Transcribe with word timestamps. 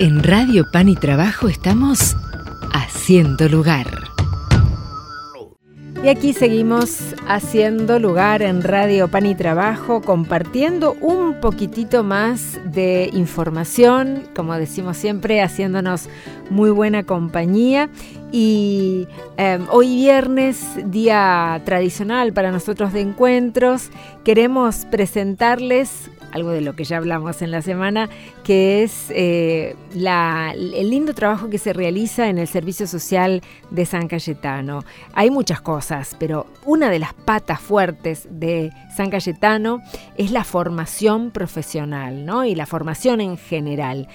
En 0.00 0.22
Radio 0.22 0.70
Pan 0.70 0.88
y 0.88 0.94
Trabajo 0.94 1.48
estamos 1.48 2.16
haciendo 2.72 3.48
lugar. 3.48 3.86
Y 6.04 6.08
aquí 6.08 6.32
seguimos 6.32 7.16
haciendo 7.26 7.98
lugar 7.98 8.42
en 8.42 8.62
Radio 8.62 9.08
Pan 9.08 9.26
y 9.26 9.34
Trabajo, 9.34 10.00
compartiendo 10.00 10.92
un 11.00 11.40
poquitito 11.40 12.04
más 12.04 12.60
de 12.64 13.10
información, 13.12 14.22
como 14.36 14.54
decimos 14.54 14.96
siempre, 14.96 15.42
haciéndonos 15.42 16.08
muy 16.48 16.70
buena 16.70 17.02
compañía. 17.02 17.90
Y 18.30 19.08
em, 19.36 19.66
hoy 19.68 19.96
viernes, 19.96 20.64
día 20.84 21.60
tradicional 21.64 22.32
para 22.32 22.52
nosotros 22.52 22.92
de 22.92 23.00
encuentros, 23.00 23.90
queremos 24.22 24.84
presentarles 24.84 26.08
algo 26.32 26.50
de 26.50 26.60
lo 26.60 26.74
que 26.74 26.84
ya 26.84 26.98
hablamos 26.98 27.42
en 27.42 27.50
la 27.50 27.62
semana, 27.62 28.08
que 28.44 28.82
es 28.82 29.10
eh, 29.10 29.76
el 29.94 30.90
lindo 30.90 31.14
trabajo 31.14 31.50
que 31.50 31.58
se 31.58 31.72
realiza 31.72 32.28
en 32.28 32.38
el 32.38 32.48
Servicio 32.48 32.86
Social 32.86 33.42
de 33.70 33.86
San 33.86 34.08
Cayetano. 34.08 34.84
Hay 35.14 35.30
muchas 35.30 35.60
cosas, 35.60 36.16
pero 36.18 36.46
una 36.64 36.90
de 36.90 36.98
las 36.98 37.14
patas 37.14 37.60
fuertes 37.60 38.28
de 38.30 38.72
San 38.94 39.10
Cayetano 39.10 39.80
es 40.16 40.30
la 40.30 40.44
formación 40.44 41.30
profesional, 41.30 42.24
¿no? 42.24 42.44
Y 42.44 42.54
la 42.54 42.66
formación 42.66 43.20
en 43.20 43.36
general. 43.36 44.08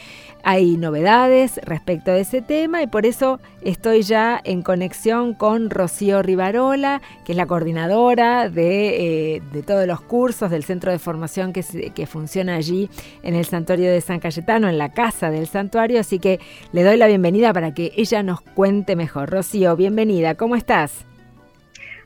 Hay 0.45 0.75
novedades 0.75 1.61
respecto 1.63 2.11
de 2.11 2.19
ese 2.19 2.41
tema 2.41 2.83
y 2.83 2.87
por 2.87 3.05
eso 3.05 3.39
estoy 3.61 4.01
ya 4.01 4.41
en 4.43 4.61
conexión 4.61 5.35
con 5.35 5.69
Rocío 5.69 6.21
Rivarola, 6.21 7.01
que 7.23 7.31
es 7.31 7.37
la 7.37 7.45
coordinadora 7.45 8.49
de, 8.49 9.37
eh, 9.37 9.41
todos 9.65 9.87
los 9.87 10.01
cursos 10.01 10.51
del 10.51 10.65
centro 10.65 10.91
de 10.91 10.99
formación 10.99 11.53
que 11.53 12.02
funciona 12.05 12.55
allí 12.55 12.89
en 13.23 13.35
el 13.35 13.45
santuario 13.45 13.91
de 13.91 14.01
San 14.01 14.19
Cayetano, 14.19 14.69
en 14.69 14.77
la 14.77 14.91
casa 14.91 15.29
del 15.29 15.47
santuario. 15.47 15.99
Así 15.99 16.19
que 16.19 16.39
le 16.71 16.83
doy 16.83 16.97
la 16.97 17.07
bienvenida 17.07 17.53
para 17.53 17.73
que 17.73 17.91
ella 17.95 18.23
nos 18.23 18.41
cuente 18.41 18.95
mejor. 18.95 19.29
Rocío, 19.29 19.75
bienvenida, 19.75 20.35
¿cómo 20.35 20.55
estás? 20.55 21.05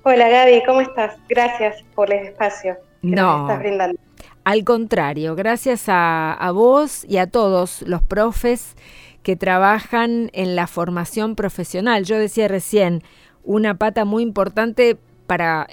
Hola 0.03 0.30
Gaby, 0.30 0.63
¿cómo 0.66 0.81
estás? 0.81 1.17
Gracias 1.27 1.83
por 1.94 2.13
el 2.13 2.27
espacio 2.27 2.77
que 3.02 3.07
no. 3.09 3.41
estás 3.41 3.59
brindando. 3.59 3.99
Al 4.47 4.63
contrario, 4.63 5.35
gracias 5.35 5.88
a, 5.89 6.52
vos 6.53 7.03
y 7.03 7.17
a 7.17 7.27
todos 7.27 7.81
los 7.81 8.02
profes 8.02 8.77
que 9.22 9.35
trabajan 9.35 10.29
en 10.31 10.55
la 10.55 10.67
formación 10.67 11.35
profesional. 11.35 12.05
Yo 12.05 12.17
decía 12.17 12.47
recién, 12.47 13.03
una 13.44 13.77
pata 13.77 14.05
muy 14.05 14.23
importante 14.23 14.97
para 15.27 15.67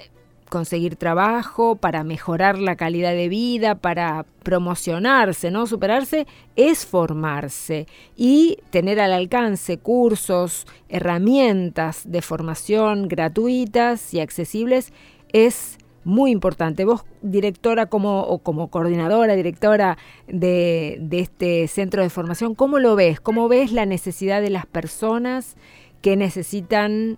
conseguir 0.55 0.95
trabajo, 0.95 1.75
para 1.75 2.05
mejorar 2.05 2.57
la 2.57 2.77
calidad 2.77 3.11
de 3.11 3.27
vida, 3.27 3.75
para 3.75 4.25
promocionarse, 4.41 5.51
¿no? 5.51 5.67
Superarse 5.67 6.27
es 6.55 6.85
formarse 6.85 7.87
y 8.15 8.59
tener 8.69 9.01
al 9.01 9.11
alcance 9.11 9.77
cursos, 9.79 10.65
herramientas 10.87 12.03
de 12.09 12.21
formación 12.21 13.09
gratuitas 13.09 14.13
y 14.13 14.21
accesibles 14.21 14.93
es 15.33 15.77
muy 16.05 16.31
importante. 16.31 16.85
Vos, 16.85 17.03
directora 17.21 17.87
como, 17.87 18.21
o 18.21 18.37
como 18.39 18.69
coordinadora, 18.69 19.35
directora 19.35 19.97
de, 20.27 21.05
este 21.11 21.67
centro 21.67 22.01
de 22.01 22.09
formación, 22.09 22.55
¿cómo 22.55 22.79
lo 22.79 22.95
ves? 22.95 23.19
¿Cómo 23.19 23.49
ves 23.49 23.73
la 23.73 23.85
necesidad 23.85 24.41
de 24.41 24.51
las 24.51 24.65
personas 24.65 25.57
que 26.01 26.15
necesitan 26.15 27.17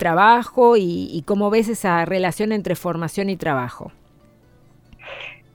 trabajo 0.00 0.76
y, 0.78 1.22
cómo 1.26 1.50
ves 1.50 1.68
esa 1.68 2.04
relación 2.06 2.52
entre 2.52 2.74
formación 2.74 3.28
y 3.28 3.36
trabajo? 3.36 3.92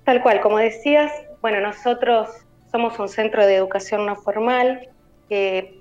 Tal 0.06 0.22
cual, 0.22 0.40
como 0.40 0.60
decías, 0.60 1.12
bueno, 1.42 1.60
nosotros 1.60 2.30
somos 2.72 2.98
un 3.00 3.10
centro 3.10 3.46
de 3.46 3.56
educación 3.56 4.06
no 4.06 4.16
formal 4.16 4.88
que 5.28 5.80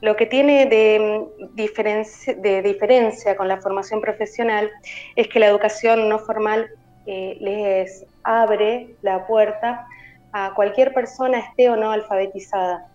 lo 0.00 0.16
que 0.16 0.26
tiene 0.26 0.66
de 0.66 1.26
diferencia, 1.54 2.34
de 2.34 2.60
diferencia 2.62 3.36
con 3.36 3.46
la 3.46 3.58
formación 3.60 4.00
profesional 4.00 4.68
es 5.14 5.28
que 5.28 5.38
la 5.38 5.46
educación 5.46 6.08
no 6.08 6.18
formal 6.18 6.66
eh, 7.06 7.36
les 7.40 8.04
abre 8.24 8.96
la 9.02 9.26
puerta 9.28 9.86
a 10.32 10.54
cualquier 10.54 10.92
persona 10.92 11.38
esté 11.38 11.70
o 11.70 11.76
no 11.76 11.92
alfabetizada. 11.92 12.88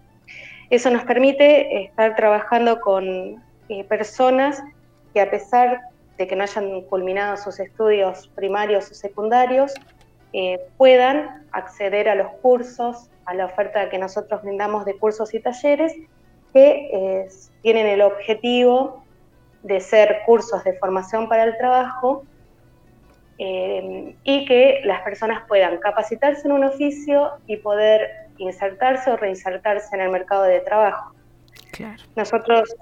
Eso 0.69 0.89
nos 0.89 1.03
permite 1.05 1.85
estar 1.85 2.15
trabajando 2.15 2.81
con 2.81 3.44
eh, 3.69 3.83
personas 3.83 4.63
que 5.13 5.21
a 5.21 5.29
pesar 5.29 5.81
de 6.17 6.27
que 6.27 6.35
no 6.35 6.43
hayan 6.43 6.81
culminado 6.81 7.37
sus 7.37 7.59
estudios 7.59 8.27
primarios 8.35 8.89
o 8.91 8.93
secundarios, 8.93 9.73
eh, 10.33 10.59
puedan 10.77 11.45
acceder 11.51 12.09
a 12.09 12.15
los 12.15 12.27
cursos, 12.41 13.09
a 13.25 13.33
la 13.33 13.45
oferta 13.45 13.89
que 13.89 13.97
nosotros 13.97 14.41
brindamos 14.43 14.85
de 14.85 14.97
cursos 14.97 15.33
y 15.33 15.39
talleres 15.39 15.93
que 16.53 16.89
eh, 16.91 17.27
tienen 17.61 17.87
el 17.87 18.01
objetivo 18.01 19.03
de 19.63 19.79
ser 19.79 20.23
cursos 20.25 20.63
de 20.63 20.73
formación 20.77 21.27
para 21.27 21.43
el 21.43 21.57
trabajo 21.57 22.23
eh, 23.37 24.15
y 24.23 24.45
que 24.45 24.81
las 24.85 25.01
personas 25.01 25.43
puedan 25.47 25.77
capacitarse 25.77 26.47
en 26.47 26.53
un 26.53 26.63
oficio 26.63 27.31
y 27.47 27.57
poder 27.57 28.09
insertarse 28.37 29.11
o 29.11 29.17
reinsertarse 29.17 29.95
en 29.95 30.01
el 30.01 30.09
mercado 30.09 30.43
de 30.43 30.59
trabajo. 30.61 31.13
Nosotros 32.15 32.75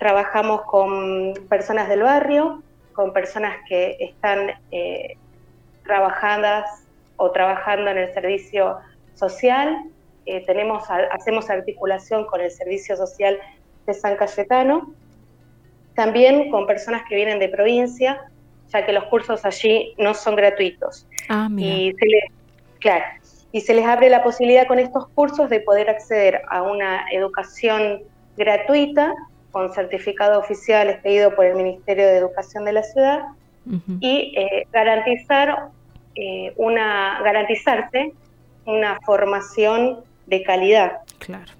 trabajamos 0.00 0.62
con 0.62 1.34
personas 1.48 1.88
del 1.88 2.02
barrio, 2.02 2.64
con 2.92 3.12
personas 3.12 3.58
que 3.68 3.96
están 4.00 4.50
eh, 4.72 5.16
trabajadas 5.84 6.84
o 7.16 7.30
trabajando 7.30 7.90
en 7.92 7.98
el 7.98 8.12
servicio 8.12 8.78
social 9.14 9.90
eh, 10.26 10.44
tenemos, 10.46 10.84
hacemos 11.10 11.50
articulación 11.50 12.26
con 12.26 12.40
el 12.40 12.50
Servicio 12.50 12.96
Social 12.96 13.38
de 13.86 13.94
San 13.94 14.16
Cayetano, 14.16 14.94
también 15.94 16.50
con 16.50 16.66
personas 16.66 17.02
que 17.08 17.16
vienen 17.16 17.38
de 17.38 17.48
provincia, 17.48 18.30
ya 18.68 18.86
que 18.86 18.92
los 18.92 19.04
cursos 19.06 19.44
allí 19.44 19.94
no 19.98 20.14
son 20.14 20.36
gratuitos. 20.36 21.06
Ah, 21.28 21.48
y 21.56 21.92
se 21.98 22.06
les, 22.06 22.24
claro, 22.78 23.04
y 23.50 23.60
se 23.62 23.74
les 23.74 23.84
abre 23.86 24.08
la 24.08 24.22
posibilidad 24.22 24.66
con 24.66 24.78
estos 24.78 25.08
cursos 25.08 25.50
de 25.50 25.60
poder 25.60 25.90
acceder 25.90 26.42
a 26.48 26.62
una 26.62 27.10
educación 27.10 28.02
gratuita 28.36 29.12
con 29.50 29.72
certificado 29.72 30.38
oficial 30.38 30.88
expedido 30.88 31.34
por 31.34 31.44
el 31.44 31.56
Ministerio 31.56 32.06
de 32.06 32.16
Educación 32.16 32.64
de 32.64 32.72
la 32.72 32.82
ciudad 32.82 33.20
y 34.00 34.32
eh, 34.36 34.66
garantizar 34.72 35.68
eh, 36.14 36.52
una 36.56 37.20
garantizarse 37.22 38.12
una 38.66 38.98
formación 39.04 40.00
de 40.26 40.42
calidad. 40.42 40.98
Claro. 41.18 41.52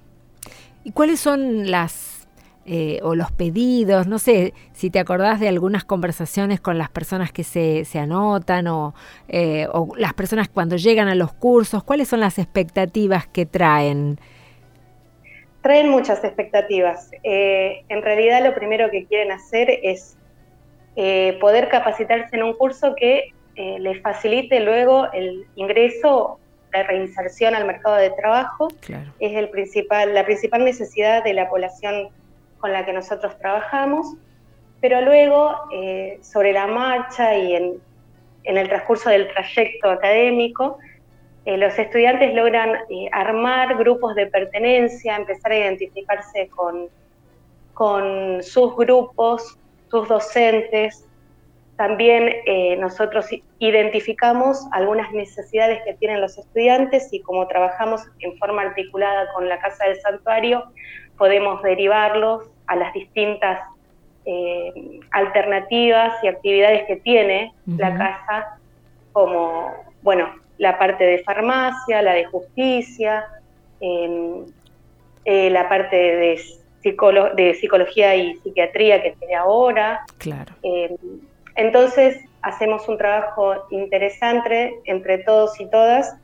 ¿Y 0.83 0.91
cuáles 0.91 1.19
son 1.19 1.69
las 1.69 2.27
eh, 2.65 2.99
o 3.03 3.15
los 3.15 3.31
pedidos? 3.31 4.07
No 4.07 4.19
sé 4.19 4.53
si 4.73 4.89
te 4.89 4.99
acordás 4.99 5.39
de 5.39 5.47
algunas 5.47 5.83
conversaciones 5.83 6.59
con 6.59 6.77
las 6.77 6.89
personas 6.89 7.31
que 7.31 7.43
se, 7.43 7.85
se 7.85 7.99
anotan 7.99 8.67
o, 8.67 8.93
o 9.73 9.95
las 9.97 10.13
personas 10.13 10.49
cuando 10.49 10.75
llegan 10.75 11.07
a 11.07 11.15
los 11.15 11.33
cursos. 11.33 11.83
¿Cuáles 11.83 12.07
son 12.07 12.19
las 12.19 12.39
expectativas 12.39 13.27
que 13.27 13.45
traen? 13.45 14.19
Traen 15.61 15.89
muchas 15.89 16.23
expectativas. 16.23 17.11
Eh, 17.23 17.83
en 17.89 18.01
realidad 18.01 18.43
lo 18.43 18.55
primero 18.55 18.89
que 18.89 19.05
quieren 19.05 19.31
hacer 19.31 19.79
es 19.83 20.17
poder 21.39 21.69
capacitarse 21.69 22.35
en 22.35 22.43
un 22.43 22.53
curso 22.53 22.95
que 22.95 23.33
les 23.55 24.01
facilite 24.01 24.59
luego 24.59 25.09
el 25.13 25.47
ingreso 25.55 26.41
la 26.73 26.83
reinserción 26.83 27.55
al 27.55 27.65
mercado 27.65 27.97
de 27.97 28.09
trabajo. 28.11 28.69
Es 29.19 29.35
el 29.35 29.49
principal, 29.49 30.13
la 30.13 30.25
principal 30.25 30.63
necesidad 30.63 31.23
de 31.23 31.33
la 31.33 31.49
población 31.49 32.09
con 32.59 32.71
la 32.71 32.85
que 32.85 32.93
nosotros 32.93 33.37
trabajamos, 33.39 34.15
pero 34.79 35.01
luego 35.01 35.55
eh, 35.73 36.19
sobre 36.21 36.53
la 36.53 36.67
marcha 36.67 37.35
y 37.35 37.55
en, 37.55 37.81
el 38.43 38.67
transcurso 38.69 39.09
del 39.09 39.27
trayecto 39.27 39.89
académico, 39.89 40.79
eh, 41.45 41.57
los 41.57 41.77
estudiantes 41.79 42.33
logran 42.35 42.75
eh, 42.89 43.09
armar 43.11 43.75
grupos 43.77 44.13
de 44.13 44.27
pertenencia, 44.27 45.15
empezar 45.15 45.51
a 45.51 45.57
identificarse 45.57 46.49
con, 46.49 46.87
con 47.73 48.43
sus 48.43 48.75
grupos, 48.75 49.57
sus 49.89 50.07
docentes, 50.07 51.07
también 51.77 52.29
eh, 52.45 52.77
nosotros 52.77 53.25
identificamos 53.57 54.67
algunas 54.71 55.11
necesidades 55.13 55.81
que 55.83 55.95
tienen 55.95 56.21
los 56.21 56.37
estudiantes 56.37 57.11
y 57.11 57.21
como 57.21 57.47
trabajamos 57.47 58.03
en 58.19 58.37
forma 58.37 58.61
articulada 58.61 59.25
con 59.33 59.49
la 59.49 59.59
Casa 59.59 59.85
del 59.85 59.99
Santuario, 59.99 60.65
podemos 61.17 61.63
derivarlos 61.63 62.51
a 62.67 62.75
las 62.75 62.93
distintas 62.93 63.59
alternativas 65.09 66.13
y 66.23 66.27
actividades 66.27 66.85
que 66.85 66.97
tiene 66.97 67.51
la 67.65 67.97
casa, 67.97 68.59
como, 69.13 69.73
bueno, 70.03 70.29
la 70.61 70.77
parte 70.77 71.03
de 71.03 71.23
farmacia, 71.23 72.03
la 72.03 72.13
de 72.13 72.25
justicia, 72.25 73.25
em, 73.79 74.45
eh, 75.25 75.49
la 75.49 75.67
parte 75.67 75.95
de, 75.95 76.39
de 77.35 77.53
psicología 77.55 78.15
y 78.15 78.35
psiquiatría 78.35 79.01
que 79.01 79.15
tiene 79.17 79.35
ahora. 79.35 80.05
Claro 80.19 80.53
em, 80.61 80.95
entonces, 81.55 82.23
hacemos 82.43 82.87
un 82.87 82.99
trabajo 82.99 83.55
interesante 83.71 84.79
entre 84.85 85.17
todos 85.17 85.59
y 85.59 85.65
todas 85.65 86.15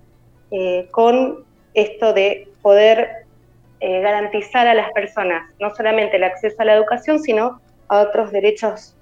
eh, 0.52 0.88
con 0.92 1.44
esto 1.74 2.14
de 2.14 2.48
poder 2.62 3.10
eh, 3.80 4.02
garantizar 4.02 4.68
a 4.68 4.76
las 4.76 4.92
personas 4.92 5.50
no 5.60 5.74
solamente 5.76 6.18
el 6.18 6.24
acceso 6.24 6.62
a 6.62 6.66
la 6.66 6.76
educación, 6.76 7.20
sino 7.20 7.60
a 7.88 8.02
otros 8.02 8.32
derechos 8.32 8.94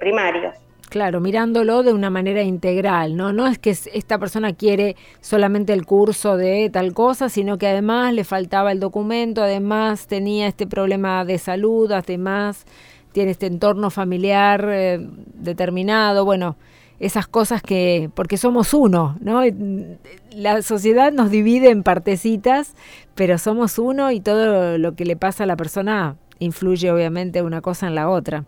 primarios. 0.00 0.56
Claro, 0.88 1.20
mirándolo 1.20 1.82
de 1.82 1.92
una 1.92 2.10
manera 2.10 2.42
integral, 2.42 3.16
¿no? 3.16 3.32
No 3.32 3.46
es 3.48 3.58
que 3.58 3.70
esta 3.70 4.18
persona 4.18 4.52
quiere 4.52 4.94
solamente 5.20 5.72
el 5.72 5.84
curso 5.84 6.36
de 6.36 6.70
tal 6.70 6.94
cosa, 6.94 7.28
sino 7.28 7.58
que 7.58 7.66
además 7.66 8.14
le 8.14 8.22
faltaba 8.22 8.70
el 8.70 8.78
documento, 8.78 9.42
además 9.42 10.06
tenía 10.06 10.46
este 10.46 10.66
problema 10.66 11.24
de 11.24 11.38
salud, 11.38 11.90
además 11.90 12.66
tiene 13.10 13.32
este 13.32 13.46
entorno 13.46 13.90
familiar 13.90 14.68
eh, 14.70 14.98
determinado, 15.34 16.24
bueno, 16.24 16.56
esas 17.00 17.26
cosas 17.26 17.62
que, 17.62 18.08
porque 18.14 18.36
somos 18.36 18.72
uno, 18.72 19.16
¿no? 19.20 19.42
La 20.30 20.62
sociedad 20.62 21.12
nos 21.12 21.30
divide 21.30 21.70
en 21.70 21.82
partecitas, 21.82 22.74
pero 23.14 23.38
somos 23.38 23.78
uno 23.78 24.12
y 24.12 24.20
todo 24.20 24.78
lo 24.78 24.94
que 24.94 25.04
le 25.04 25.16
pasa 25.16 25.44
a 25.44 25.46
la 25.46 25.56
persona 25.56 26.16
influye 26.38 26.90
obviamente 26.90 27.42
una 27.42 27.60
cosa 27.60 27.86
en 27.86 27.94
la 27.94 28.08
otra. 28.08 28.44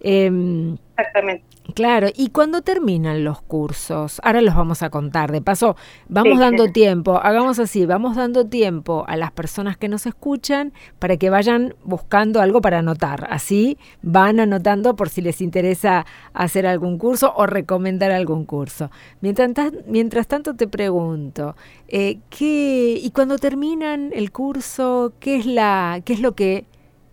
Em, 0.00 0.76
Exactamente. 0.96 1.44
Claro, 1.74 2.08
y 2.14 2.30
cuando 2.30 2.62
terminan 2.62 3.24
los 3.24 3.42
cursos, 3.42 4.20
ahora 4.24 4.40
los 4.40 4.54
vamos 4.54 4.82
a 4.82 4.90
contar, 4.90 5.30
de 5.30 5.40
paso, 5.40 5.76
vamos 6.08 6.38
dando 6.38 6.72
tiempo, 6.72 7.20
hagamos 7.22 7.58
así, 7.58 7.86
vamos 7.86 8.16
dando 8.16 8.46
tiempo 8.46 9.04
a 9.06 9.16
las 9.16 9.30
personas 9.30 9.76
que 9.76 9.88
nos 9.88 10.06
escuchan 10.06 10.72
para 10.98 11.16
que 11.16 11.30
vayan 11.30 11.74
buscando 11.84 12.40
algo 12.40 12.60
para 12.60 12.78
anotar, 12.78 13.26
así 13.30 13.78
van 14.02 14.40
anotando 14.40 14.96
por 14.96 15.10
si 15.10 15.20
les 15.20 15.40
interesa 15.40 16.06
hacer 16.32 16.66
algún 16.66 16.98
curso 16.98 17.32
o 17.36 17.46
recomendar 17.46 18.10
algún 18.10 18.44
curso. 18.46 18.90
Mientras, 19.20 19.50
mientras 19.86 20.26
tanto 20.26 20.54
te 20.56 20.66
pregunto, 20.66 21.56
eh, 21.88 22.18
¿qué, 22.30 22.98
y 23.00 23.10
cuando 23.10 23.38
terminan 23.38 24.10
el 24.12 24.32
curso, 24.32 25.12
¿qué 25.20 25.36
es, 25.36 25.46
la, 25.46 26.00
qué 26.04 26.14
es 26.14 26.20
lo 26.20 26.34
que 26.34 26.64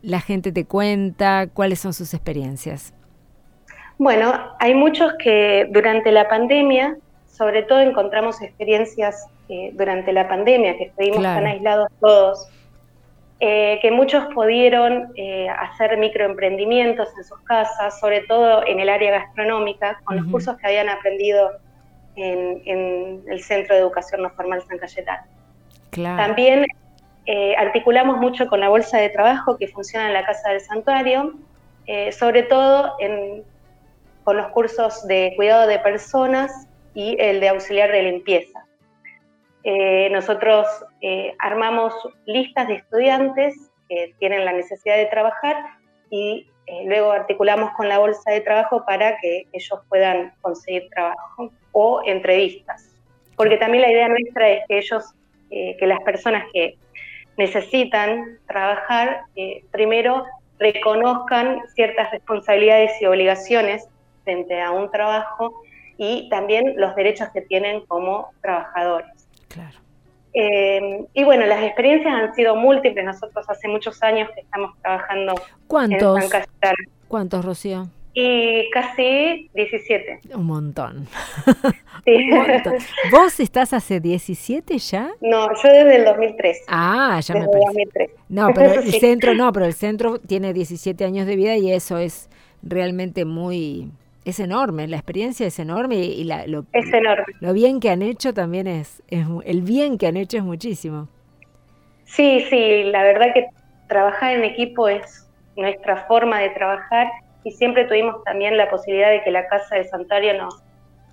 la 0.07 0.21
gente 0.21 0.53
te 0.53 0.65
cuenta? 0.65 1.47
¿Cuáles 1.53 1.79
son 1.79 1.91
sus 1.91 2.13
experiencias? 2.13 2.93
Bueno, 3.97 4.33
hay 4.59 4.73
muchos 4.73 5.13
que 5.21 5.67
durante 5.71 6.13
la 6.13 6.29
pandemia, 6.29 6.95
sobre 7.27 7.63
todo 7.63 7.81
encontramos 7.81 8.41
experiencias 8.41 9.27
eh, 9.49 9.71
durante 9.73 10.13
la 10.13 10.29
pandemia, 10.29 10.77
que 10.77 10.85
estuvimos 10.85 11.21
tan 11.21 11.45
aislados 11.45 11.89
todos, 11.99 12.47
eh, 13.41 13.79
que 13.81 13.91
muchos 13.91 14.25
pudieron 14.33 15.11
eh, 15.15 15.49
hacer 15.49 15.97
microemprendimientos 15.97 17.09
en 17.17 17.25
sus 17.25 17.39
casas, 17.41 17.99
sobre 17.99 18.21
todo 18.21 18.65
en 18.65 18.79
el 18.79 18.87
área 18.87 19.11
gastronómica, 19.11 19.99
con 20.05 20.15
los 20.15 20.25
cursos 20.27 20.55
que 20.57 20.67
habían 20.67 20.87
aprendido 20.87 21.51
en, 22.15 23.23
el 23.27 23.43
Centro 23.43 23.75
de 23.75 23.81
Educación 23.81 24.21
No 24.21 24.29
Formal 24.29 24.63
San 24.69 24.77
Cayetano. 24.77 25.23
También 25.91 26.65
articulamos 27.57 28.17
mucho 28.17 28.47
con 28.47 28.59
la 28.59 28.69
Bolsa 28.69 28.97
de 28.97 29.09
Trabajo 29.09 29.57
que 29.57 29.67
funciona 29.67 30.07
en 30.07 30.13
la 30.13 30.25
Casa 30.25 30.49
del 30.49 30.61
Santuario, 30.61 31.33
sobre 32.11 32.43
todo 32.43 32.93
con 34.23 34.37
los 34.37 34.47
cursos 34.47 35.07
de 35.07 35.33
cuidado 35.35 35.67
de 35.67 35.79
personas 35.79 36.67
y 36.93 37.15
el 37.19 37.39
de 37.39 37.49
auxiliar 37.49 37.91
de 37.91 38.03
limpieza. 38.03 38.67
Eh, 39.63 40.09
nosotros 40.11 40.65
eh, 41.01 41.35
armamos 41.39 41.93
listas 42.25 42.67
de 42.69 42.75
estudiantes 42.75 43.53
que 43.89 44.15
tienen 44.17 44.45
la 44.45 44.53
necesidad 44.53 44.95
de 44.95 45.07
trabajar 45.07 45.57
y 46.09 46.49
eh, 46.67 46.83
luego 46.85 47.11
articulamos 47.11 47.71
con 47.77 47.87
la 47.87 47.99
bolsa 47.99 48.31
de 48.31 48.41
trabajo 48.41 48.85
para 48.85 49.17
que 49.19 49.43
ellos 49.51 49.79
puedan 49.89 50.33
conseguir 50.41 50.89
trabajo 50.89 51.51
o 51.73 52.01
entrevistas. 52.05 52.95
Porque 53.35 53.57
también 53.57 53.81
la 53.81 53.91
idea 53.91 54.07
nuestra 54.07 54.49
es 54.49 54.63
que 54.67 54.77
ellos, 54.77 55.13
que 55.49 55.85
las 55.85 55.99
personas 56.01 56.45
que 56.51 56.77
necesitan 57.37 58.39
trabajar, 58.47 59.21
primero 59.71 60.25
reconozcan 60.59 61.61
ciertas 61.75 62.11
responsabilidades 62.11 62.91
y 63.01 63.05
obligaciones 63.05 63.87
frente 64.23 64.61
a 64.61 64.71
un 64.71 64.89
trabajo 64.91 65.61
y 65.97 66.29
también 66.29 66.73
los 66.77 66.95
derechos 66.95 67.29
que 67.29 67.41
tienen 67.41 67.85
como 67.85 68.29
trabajadores. 68.41 69.27
Claro. 69.47 69.77
Eh, 70.33 71.05
y 71.13 71.23
bueno, 71.23 71.45
las 71.45 71.63
experiencias 71.63 72.13
han 72.13 72.33
sido 72.35 72.55
múltiples. 72.55 73.05
Nosotros 73.05 73.45
hace 73.49 73.67
muchos 73.67 74.01
años 74.03 74.29
que 74.35 74.41
estamos 74.41 74.77
trabajando 74.81 75.35
¿Cuántos? 75.67 76.23
en 76.23 76.29
San 76.29 76.43
¿Cuántos, 77.07 77.45
Rocío? 77.45 77.87
Y 78.19 78.67
casi 78.71 79.47
17. 79.53 80.21
Un 80.33 80.45
montón. 80.45 81.07
Sí. 82.05 82.29
¿Vos 83.11 83.37
estás 83.41 83.73
hace 83.73 83.99
17 83.99 84.77
ya? 84.77 85.09
No, 85.19 85.49
yo 85.61 85.69
desde 85.69 85.97
el 85.97 86.05
2003. 86.05 86.63
Ah, 86.69 87.19
ya 87.21 87.33
me 87.33 87.47
parece. 87.47 88.15
No, 88.29 88.47
pero 88.55 88.75
el 88.75 88.93
centro 88.93 89.33
no, 89.33 89.51
pero 89.51 89.65
el 89.65 89.73
centro 89.73 90.17
tiene 90.17 90.53
17 90.53 91.03
años 91.03 91.27
de 91.27 91.35
vida 91.35 91.57
y 91.57 91.69
eso 91.69 91.97
es 91.97 92.29
realmente 92.63 93.25
muy 93.25 93.91
es 94.23 94.39
enorme, 94.39 94.87
la 94.87 94.95
experiencia 94.95 95.47
es 95.47 95.59
enorme 95.59 95.97
y 95.97 96.23
la, 96.23 96.47
lo, 96.47 96.65
es 96.71 96.93
enorme. 96.93 97.25
lo 97.41 97.51
bien 97.51 97.81
que 97.81 97.89
han 97.89 98.01
hecho 98.01 98.33
también 98.33 98.67
es, 98.67 99.03
el 99.09 99.61
bien 99.63 99.97
que 99.97 100.07
han 100.07 100.15
hecho 100.15 100.37
es 100.37 100.43
muchísimo. 100.43 101.09
Sí, 102.05 102.45
sí, 102.49 102.83
la 102.83 103.03
verdad 103.03 103.33
que 103.33 103.47
trabajar 103.89 104.33
en 104.33 104.45
equipo 104.45 104.87
es 104.87 105.29
nuestra 105.57 106.05
forma 106.07 106.39
de 106.39 106.51
trabajar 106.51 107.07
y 107.47 107.51
siempre 107.51 107.85
tuvimos 107.85 108.21
también 108.25 108.57
la 108.57 108.69
posibilidad 108.69 109.09
de 109.09 109.23
que 109.23 109.31
la 109.31 109.47
Casa 109.47 109.77
de 109.77 109.85
Santuario 109.85 110.33
nos, 110.37 110.61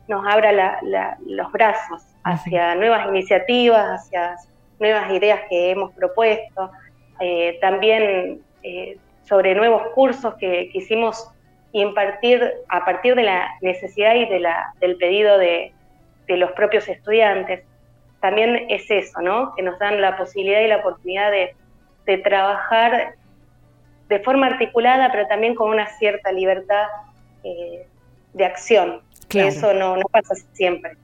nos 0.09 0.27
abra 0.27 0.81
los 1.25 1.53
brazos 1.53 2.03
hacia 2.25 2.75
nuevas 2.75 3.07
iniciativas, 3.07 4.01
hacia 4.01 4.35
nuevas 4.81 5.13
ideas 5.13 5.43
que 5.49 5.71
hemos 5.71 5.93
propuesto, 5.93 6.73
eh, 7.21 7.57
también 7.61 8.43
eh, 8.65 8.99
sobre 9.23 9.55
nuevos 9.55 9.83
cursos 9.95 10.35
que 10.35 10.71
quisimos 10.73 11.31
y 11.71 11.83
impartir 11.83 12.53
a 12.69 12.85
partir 12.85 13.15
de 13.15 13.23
la 13.23 13.49
necesidad 13.63 14.17
y 14.17 14.27
de 14.27 14.41
la, 14.41 14.75
del 14.81 14.97
pedido 14.97 15.39
de, 15.39 15.73
los 16.27 16.51
propios 16.53 16.89
estudiantes. 16.89 17.65
También 18.21 18.67
es 18.71 18.91
eso, 18.91 19.21
¿no? 19.21 19.55
Que 19.55 19.63
nos 19.63 19.79
dan 19.79 20.01
la 20.01 20.17
posibilidad 20.17 20.63
y 20.63 20.67
la 20.67 20.79
oportunidad 20.79 21.31
de, 21.31 21.55
trabajar 22.25 23.15
de 24.09 24.21
forma 24.21 24.47
articulada, 24.47 25.11
pero 25.11 25.27
también 25.27 25.55
con 25.55 25.71
una 25.71 25.87
cierta 25.99 26.33
libertad 26.33 26.87
eh, 27.43 27.87
de 28.33 28.45
acción. 28.45 29.01
Que 29.29 29.49
eso 29.49 29.73
no, 29.73 29.97
no 29.97 30.07
pasa 30.13 30.35
siempre. 30.53 30.97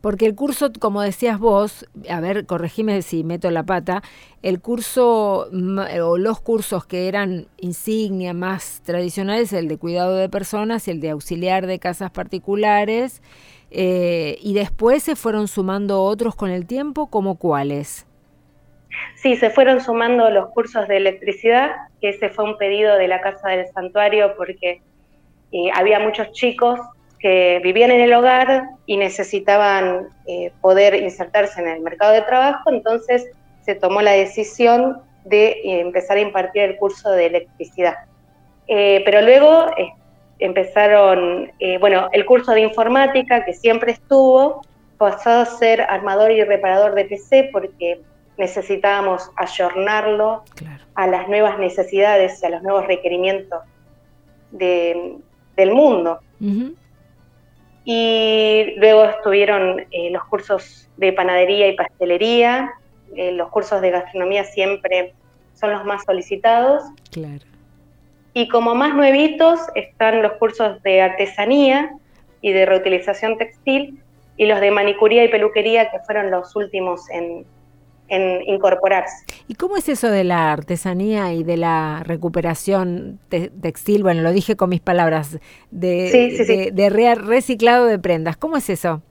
Porque 0.00 0.26
el 0.26 0.34
curso, 0.34 0.70
como 0.78 1.00
decías 1.00 1.38
vos, 1.38 1.86
a 2.10 2.20
ver, 2.20 2.44
corregime 2.46 3.02
si 3.02 3.24
meto 3.24 3.50
la 3.50 3.62
pata, 3.62 4.02
el 4.42 4.60
curso 4.60 5.48
o 5.48 6.18
los 6.18 6.40
cursos 6.40 6.84
que 6.84 7.08
eran 7.08 7.46
insignia 7.58 8.34
más 8.34 8.82
tradicionales, 8.84 9.52
el 9.52 9.68
de 9.68 9.78
cuidado 9.78 10.16
de 10.16 10.28
personas 10.28 10.88
y 10.88 10.90
el 10.90 11.00
de 11.00 11.10
auxiliar 11.10 11.66
de 11.66 11.78
casas 11.78 12.10
particulares, 12.10 13.22
eh, 13.70 14.38
y 14.42 14.54
después 14.54 15.02
se 15.04 15.16
fueron 15.16 15.48
sumando 15.48 16.02
otros 16.02 16.34
con 16.34 16.50
el 16.50 16.66
tiempo, 16.66 17.06
¿como 17.06 17.36
cuáles? 17.36 18.06
Sí, 19.16 19.36
se 19.36 19.50
fueron 19.50 19.80
sumando 19.80 20.30
los 20.30 20.48
cursos 20.50 20.88
de 20.88 20.96
electricidad, 20.96 21.70
que 22.00 22.10
ese 22.10 22.28
fue 22.28 22.44
un 22.44 22.58
pedido 22.58 22.96
de 22.96 23.08
la 23.08 23.20
Casa 23.20 23.50
del 23.50 23.66
Santuario 23.68 24.34
porque 24.36 24.82
eh, 25.52 25.70
había 25.74 26.00
muchos 26.00 26.32
chicos 26.32 26.80
que 27.20 27.60
vivían 27.62 27.92
en 27.92 28.00
el 28.00 28.12
hogar 28.14 28.64
y 28.86 28.96
necesitaban 28.96 30.08
eh, 30.26 30.50
poder 30.60 30.94
insertarse 30.94 31.60
en 31.60 31.68
el 31.68 31.80
mercado 31.80 32.12
de 32.12 32.22
trabajo, 32.22 32.70
entonces 32.70 33.30
se 33.60 33.76
tomó 33.76 34.02
la 34.02 34.12
decisión 34.12 35.00
de 35.24 35.50
eh, 35.50 35.80
empezar 35.80 36.16
a 36.16 36.20
impartir 36.20 36.62
el 36.62 36.76
curso 36.76 37.10
de 37.12 37.26
electricidad. 37.26 37.94
Pero 38.66 39.20
luego 39.20 39.66
empezaron, 40.38 41.52
bueno, 41.80 42.08
el 42.12 42.24
curso 42.24 42.52
de 42.52 42.62
informática 42.62 43.44
que 43.44 43.52
siempre 43.52 43.92
estuvo, 43.92 44.62
pasó 44.96 45.30
a 45.30 45.44
ser 45.44 45.82
armador 45.82 46.30
y 46.30 46.42
reparador 46.42 46.94
de 46.94 47.04
PC 47.04 47.50
porque 47.52 48.00
necesitábamos 48.38 49.30
ayornarlo 49.36 50.44
a 50.94 51.06
las 51.06 51.28
nuevas 51.28 51.58
necesidades 51.58 52.42
y 52.42 52.46
a 52.46 52.50
los 52.50 52.62
nuevos 52.62 52.86
requerimientos 52.86 53.60
de, 54.50 55.16
del 55.56 55.72
mundo. 55.72 56.20
Y 57.84 58.74
luego 58.76 59.04
estuvieron 59.04 59.80
eh, 59.90 60.10
los 60.10 60.24
cursos 60.24 60.88
de 60.96 61.12
panadería 61.12 61.68
y 61.68 61.76
pastelería, 61.76 62.72
eh, 63.16 63.32
los 63.32 63.48
cursos 63.50 63.80
de 63.80 63.90
gastronomía 63.90 64.44
siempre 64.44 65.14
son 65.54 65.72
los 65.72 65.84
más 65.84 66.04
solicitados. 66.04 66.84
Claro. 67.10 67.44
Y 68.34 68.48
como 68.48 68.74
más 68.74 68.94
nuevitos 68.94 69.60
están 69.74 70.22
los 70.22 70.32
cursos 70.34 70.82
de 70.82 71.02
artesanía 71.02 71.92
y 72.40 72.52
de 72.52 72.66
reutilización 72.66 73.36
textil 73.36 74.00
y 74.36 74.46
los 74.46 74.60
de 74.60 74.70
manicuría 74.70 75.24
y 75.24 75.28
peluquería 75.28 75.90
que 75.90 75.98
fueron 76.00 76.30
los 76.30 76.56
últimos 76.56 77.08
en, 77.10 77.44
en 78.12 78.46
incorporarse. 78.46 79.24
¿Y 79.48 79.54
cómo 79.54 79.78
es 79.78 79.88
eso 79.88 80.10
de 80.10 80.22
la 80.22 80.52
artesanía 80.52 81.32
y 81.32 81.44
de 81.44 81.56
la 81.56 82.02
recuperación 82.04 83.18
textil? 83.30 84.02
Bueno, 84.02 84.20
lo 84.20 84.32
dije 84.32 84.54
con 84.54 84.68
mis 84.68 84.82
palabras, 84.82 85.38
de, 85.70 86.70
de, 86.72 87.14
reciclado 87.14 87.86
de 87.86 87.98
prendas. 87.98 88.36
¿Cómo 88.36 88.58
es 88.58 88.68
eso? 88.68 89.02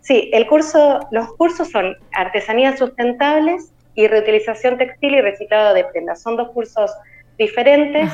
Sí, 0.00 0.30
el 0.32 0.46
curso, 0.46 1.00
los 1.10 1.32
cursos 1.34 1.68
son 1.70 1.96
artesanías 2.12 2.78
sustentables 2.78 3.72
y 3.96 4.06
reutilización 4.06 4.78
textil 4.78 5.14
y 5.14 5.20
reciclado 5.20 5.74
de 5.74 5.84
prendas. 5.84 6.22
Son 6.22 6.36
dos 6.36 6.50
cursos 6.50 6.92
diferentes. 7.38 8.08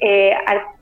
Eh, 0.00 0.32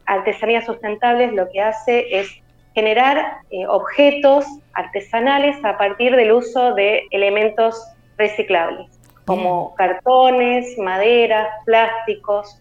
artesanía 0.06 0.64
sustentables 0.64 1.32
lo 1.32 1.48
que 1.50 1.60
hace 1.62 2.20
es 2.20 2.30
generar 2.76 3.38
eh, 3.50 3.66
objetos 3.66 4.44
artesanales 4.74 5.56
a 5.64 5.78
partir 5.78 6.14
del 6.14 6.30
uso 6.30 6.74
de 6.74 7.02
elementos 7.10 7.82
reciclables, 8.16 8.86
como 9.24 9.74
cartones, 9.74 10.76
maderas, 10.78 11.48
plásticos, 11.64 12.58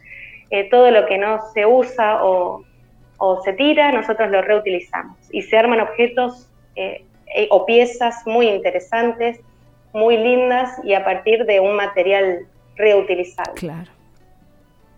eh, 0.50 0.70
todo 0.70 0.92
lo 0.92 1.06
que 1.06 1.18
no 1.18 1.40
se 1.54 1.66
usa 1.66 2.24
o, 2.24 2.64
se 3.44 3.54
tira, 3.54 3.92
nosotros 3.92 4.30
lo 4.30 4.42
reutilizamos 4.42 5.18
y 5.32 5.42
se 5.42 5.58
arman 5.58 5.80
objetos 5.80 6.48
o 7.50 7.66
piezas 7.66 8.28
muy 8.28 8.48
interesantes, 8.48 9.40
muy 9.94 10.18
lindas 10.18 10.70
y 10.84 10.94
a 10.94 11.04
partir 11.04 11.46
de 11.46 11.60
un 11.60 11.76
material 11.76 12.46
reutilizable. 12.76 13.54
Claro. 13.56 13.90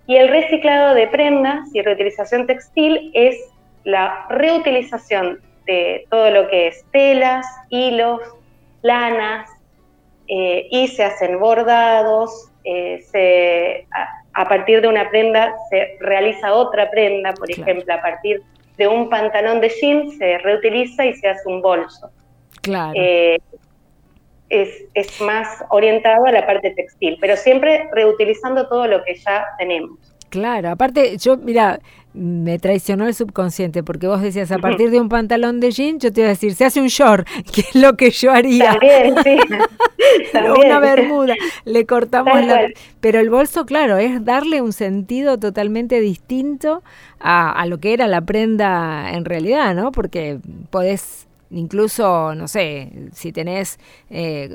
Y 0.07 0.15
el 0.15 0.29
reciclado 0.29 0.95
de 0.95 1.07
prendas 1.07 1.67
y 1.73 1.81
reutilización 1.81 2.47
textil 2.47 3.11
es 3.13 3.37
la 3.83 4.25
reutilización 4.29 5.41
de 5.65 6.07
todo 6.09 6.31
lo 6.31 6.47
que 6.47 6.67
es 6.67 6.85
telas, 6.91 7.45
hilos, 7.69 8.21
lanas, 8.81 9.49
eh, 10.27 10.67
y 10.71 10.87
se 10.89 11.03
hacen 11.03 11.39
bordados, 11.39 12.49
eh, 12.63 13.85
a, 14.33 14.47
partir 14.49 14.81
de 14.81 14.87
una 14.87 15.09
prenda 15.09 15.55
se 15.69 15.97
realiza 15.99 16.53
otra 16.53 16.91
prenda, 16.91 17.33
por 17.33 17.49
ejemplo, 17.49 17.93
a 17.93 18.01
partir 18.01 18.43
de 18.77 18.87
un 18.87 19.09
pantalón 19.09 19.61
de 19.61 19.69
jeans 19.69 20.17
se 20.17 20.37
reutiliza 20.39 21.05
y 21.05 21.13
se 21.15 21.29
hace 21.29 21.47
un 21.47 21.61
bolso. 21.61 22.11
Claro. 22.61 22.93
Eh, 22.95 23.39
es, 24.49 24.85
es, 24.93 25.21
más 25.21 25.63
orientado 25.69 26.25
a 26.25 26.31
la 26.31 26.45
parte 26.45 26.71
textil, 26.71 27.17
pero 27.19 27.35
siempre 27.35 27.89
reutilizando 27.93 28.67
todo 28.67 28.87
lo 28.87 29.03
que 29.03 29.15
ya 29.15 29.45
tenemos. 29.57 29.97
Claro, 30.37 30.69
aparte, 30.69 31.17
yo, 31.17 31.35
mira, 31.35 31.79
me 32.13 32.59
traicionó 32.59 33.07
el 33.07 33.15
subconsciente, 33.15 33.81
porque 33.81 34.05
vos 34.05 34.21
decías, 34.21 34.51
a 34.51 34.59
partir 34.59 34.91
de 34.91 35.01
un 35.01 35.09
pantalón 35.09 35.59
de 35.59 35.71
jean, 35.71 35.99
yo 35.99 36.13
te 36.13 36.21
iba 36.21 36.27
a 36.27 36.33
decir, 36.33 36.53
se 36.53 36.65
hace 36.65 36.79
un 36.79 36.89
short, 36.89 37.27
que 37.51 37.61
es 37.61 37.73
lo 37.73 37.97
que 37.97 38.11
yo 38.11 38.31
haría. 38.31 38.73
También, 38.73 39.15
sí. 39.23 39.37
Una 40.63 40.79
bermuda, 40.79 41.33
le 41.65 41.87
cortamos 41.87 42.45
la... 42.45 42.67
Pero 42.99 43.19
el 43.19 43.31
bolso, 43.31 43.65
claro, 43.65 43.97
es 43.97 44.23
darle 44.23 44.61
un 44.61 44.73
sentido 44.73 45.39
totalmente 45.39 45.99
distinto 46.01 46.83
a, 47.19 47.51
a 47.51 47.65
lo 47.65 47.79
que 47.79 47.93
era 47.93 48.05
la 48.05 48.21
prenda 48.21 49.11
en 49.13 49.25
realidad, 49.25 49.73
¿no? 49.73 49.91
Porque 49.91 50.37
podés 50.69 51.26
Incluso, 51.49 52.35
no 52.35 52.47
sé, 52.47 52.89
si 53.13 53.31
tenés 53.31 53.79
eh, 54.09 54.49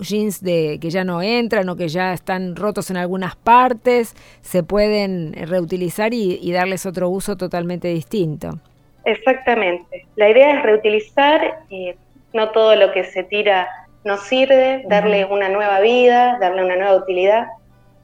jeans 0.00 0.42
de, 0.42 0.78
que 0.80 0.90
ya 0.90 1.04
no 1.04 1.20
entran 1.20 1.68
o 1.68 1.76
que 1.76 1.88
ya 1.88 2.12
están 2.12 2.56
rotos 2.56 2.90
en 2.90 2.96
algunas 2.96 3.36
partes, 3.36 4.14
se 4.40 4.62
pueden 4.62 5.34
reutilizar 5.34 6.14
y, 6.14 6.52
darles 6.52 6.86
otro 6.86 7.08
uso 7.08 7.36
totalmente 7.36 7.88
distinto. 7.88 8.58
Exactamente. 9.04 10.06
La 10.16 10.30
idea 10.30 10.56
es 10.56 10.62
reutilizar, 10.62 11.64
eh, 11.70 11.96
no 12.32 12.50
todo 12.50 12.76
lo 12.76 12.92
que 12.92 13.04
se 13.04 13.24
tira 13.24 13.68
nos 14.04 14.20
sirve, 14.22 14.84
darle 14.88 15.24
una 15.24 15.48
nueva 15.48 15.80
vida, 15.80 16.38
darle 16.40 16.64
una 16.64 16.76
nueva 16.76 16.96
utilidad 16.96 17.46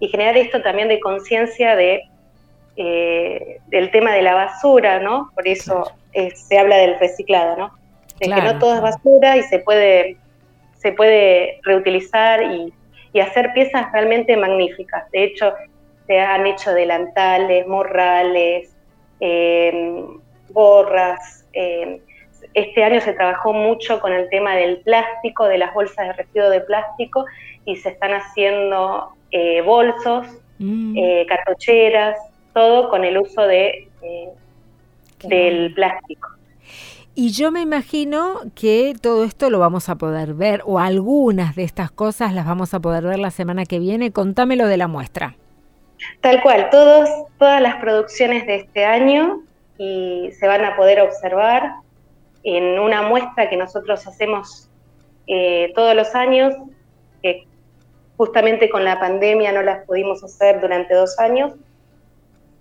y 0.01 0.09
generar 0.09 0.37
esto 0.37 0.63
también 0.63 0.89
de 0.89 1.01
conciencia 1.01 1.75
de 1.77 2.03
eh, 2.81 3.59
del 3.67 3.91
tema 3.91 4.13
de 4.13 4.23
la 4.23 4.35
basura, 4.35 5.01
¿no? 5.01 5.33
Por 5.35 5.49
eso 5.49 5.91
se 6.13 6.59
habla 6.59 6.77
del 6.77 6.97
reciclado, 7.01 7.57
¿no? 7.57 7.78
De 8.21 8.27
que 8.27 8.43
no 8.43 8.59
todo 8.59 8.75
es 8.75 8.81
basura 8.81 9.37
y 9.37 9.43
se 9.45 9.61
puede, 9.61 10.17
se 10.77 10.93
puede 10.93 11.61
reutilizar 11.63 12.43
y, 12.43 12.73
hacer 13.21 13.53
piezas 13.53 13.91
realmente 13.93 14.37
magníficas. 14.37 15.11
De 15.11 15.25
hecho, 15.25 15.53
se 16.07 16.21
han 16.21 16.47
hecho 16.47 16.73
delantales, 16.73 17.67
morrales, 17.67 18.73
eh, 19.19 20.05
gorras. 20.51 21.45
Eh, 21.53 22.01
este 22.55 22.85
año 22.85 23.01
se 23.01 23.15
trabajó 23.15 23.53
mucho 23.53 23.99
con 23.99 24.13
el 24.13 24.29
tema 24.29 24.55
del 24.55 24.83
plástico, 24.83 25.47
de 25.47 25.59
las 25.59 25.75
bolsas 25.75 26.07
de 26.07 26.13
residuo 26.13 26.49
de 26.49 26.61
plástico, 26.61 27.25
y 27.65 27.75
se 27.75 27.89
están 27.89 28.13
haciendo 28.13 29.15
eh, 29.33 29.63
bolsos, 29.63 30.29
mm. 30.61 31.27
cartucheras, 31.27 32.17
todo 32.55 32.89
con 32.89 33.05
el 33.05 33.19
uso 33.19 33.49
de, 33.49 33.89
del 35.25 35.75
plástico. 35.75 36.38
Y 37.21 37.33
yo 37.33 37.51
me 37.51 37.63
imagino 37.63 38.43
que 38.55 38.95
todo 39.03 39.25
esto 39.25 39.51
lo 39.51 39.59
vamos 39.59 39.89
a 39.89 39.97
poder 39.97 40.35
ver, 40.35 40.63
o 40.65 40.79
algunas 40.79 41.57
de 41.57 41.65
estas 41.65 41.91
cosas 41.91 42.33
las 42.33 42.47
vamos 42.47 42.75
a 42.75 42.79
poder 42.79 43.03
ver 43.03 43.19
la 43.19 43.33
semana 43.33 43.65
que 43.65 43.81
viene. 43.81 44.13
Contámelo 44.13 44.69
de 44.69 44.77
la 44.77 44.87
muestra. 44.87 45.35
Tal 46.21 46.41
cual, 46.43 46.71
todos, 46.71 47.09
todas 47.37 47.61
las 47.61 47.81
producciones 47.81 48.47
de 48.47 48.55
este 48.55 48.85
año 48.85 49.43
y 49.79 50.31
se 50.39 50.47
van 50.47 50.65
a 50.65 50.77
poder 50.77 51.01
observar 51.01 51.73
en 52.45 52.79
una 52.79 53.03
muestra 53.03 53.51
que 53.51 53.57
nosotros 53.57 54.07
hacemos 54.07 54.71
eh, 55.27 55.73
todos 55.75 55.97
los 55.97 56.15
años, 56.15 56.55
que 57.21 57.49
justamente 58.17 58.71
con 58.71 58.85
la 58.85 59.01
pandemia 59.01 59.51
no 59.51 59.63
las 59.63 59.85
pudimos 59.87 60.23
hacer 60.23 60.61
durante 60.61 60.95
dos 60.95 61.19
años, 61.19 61.53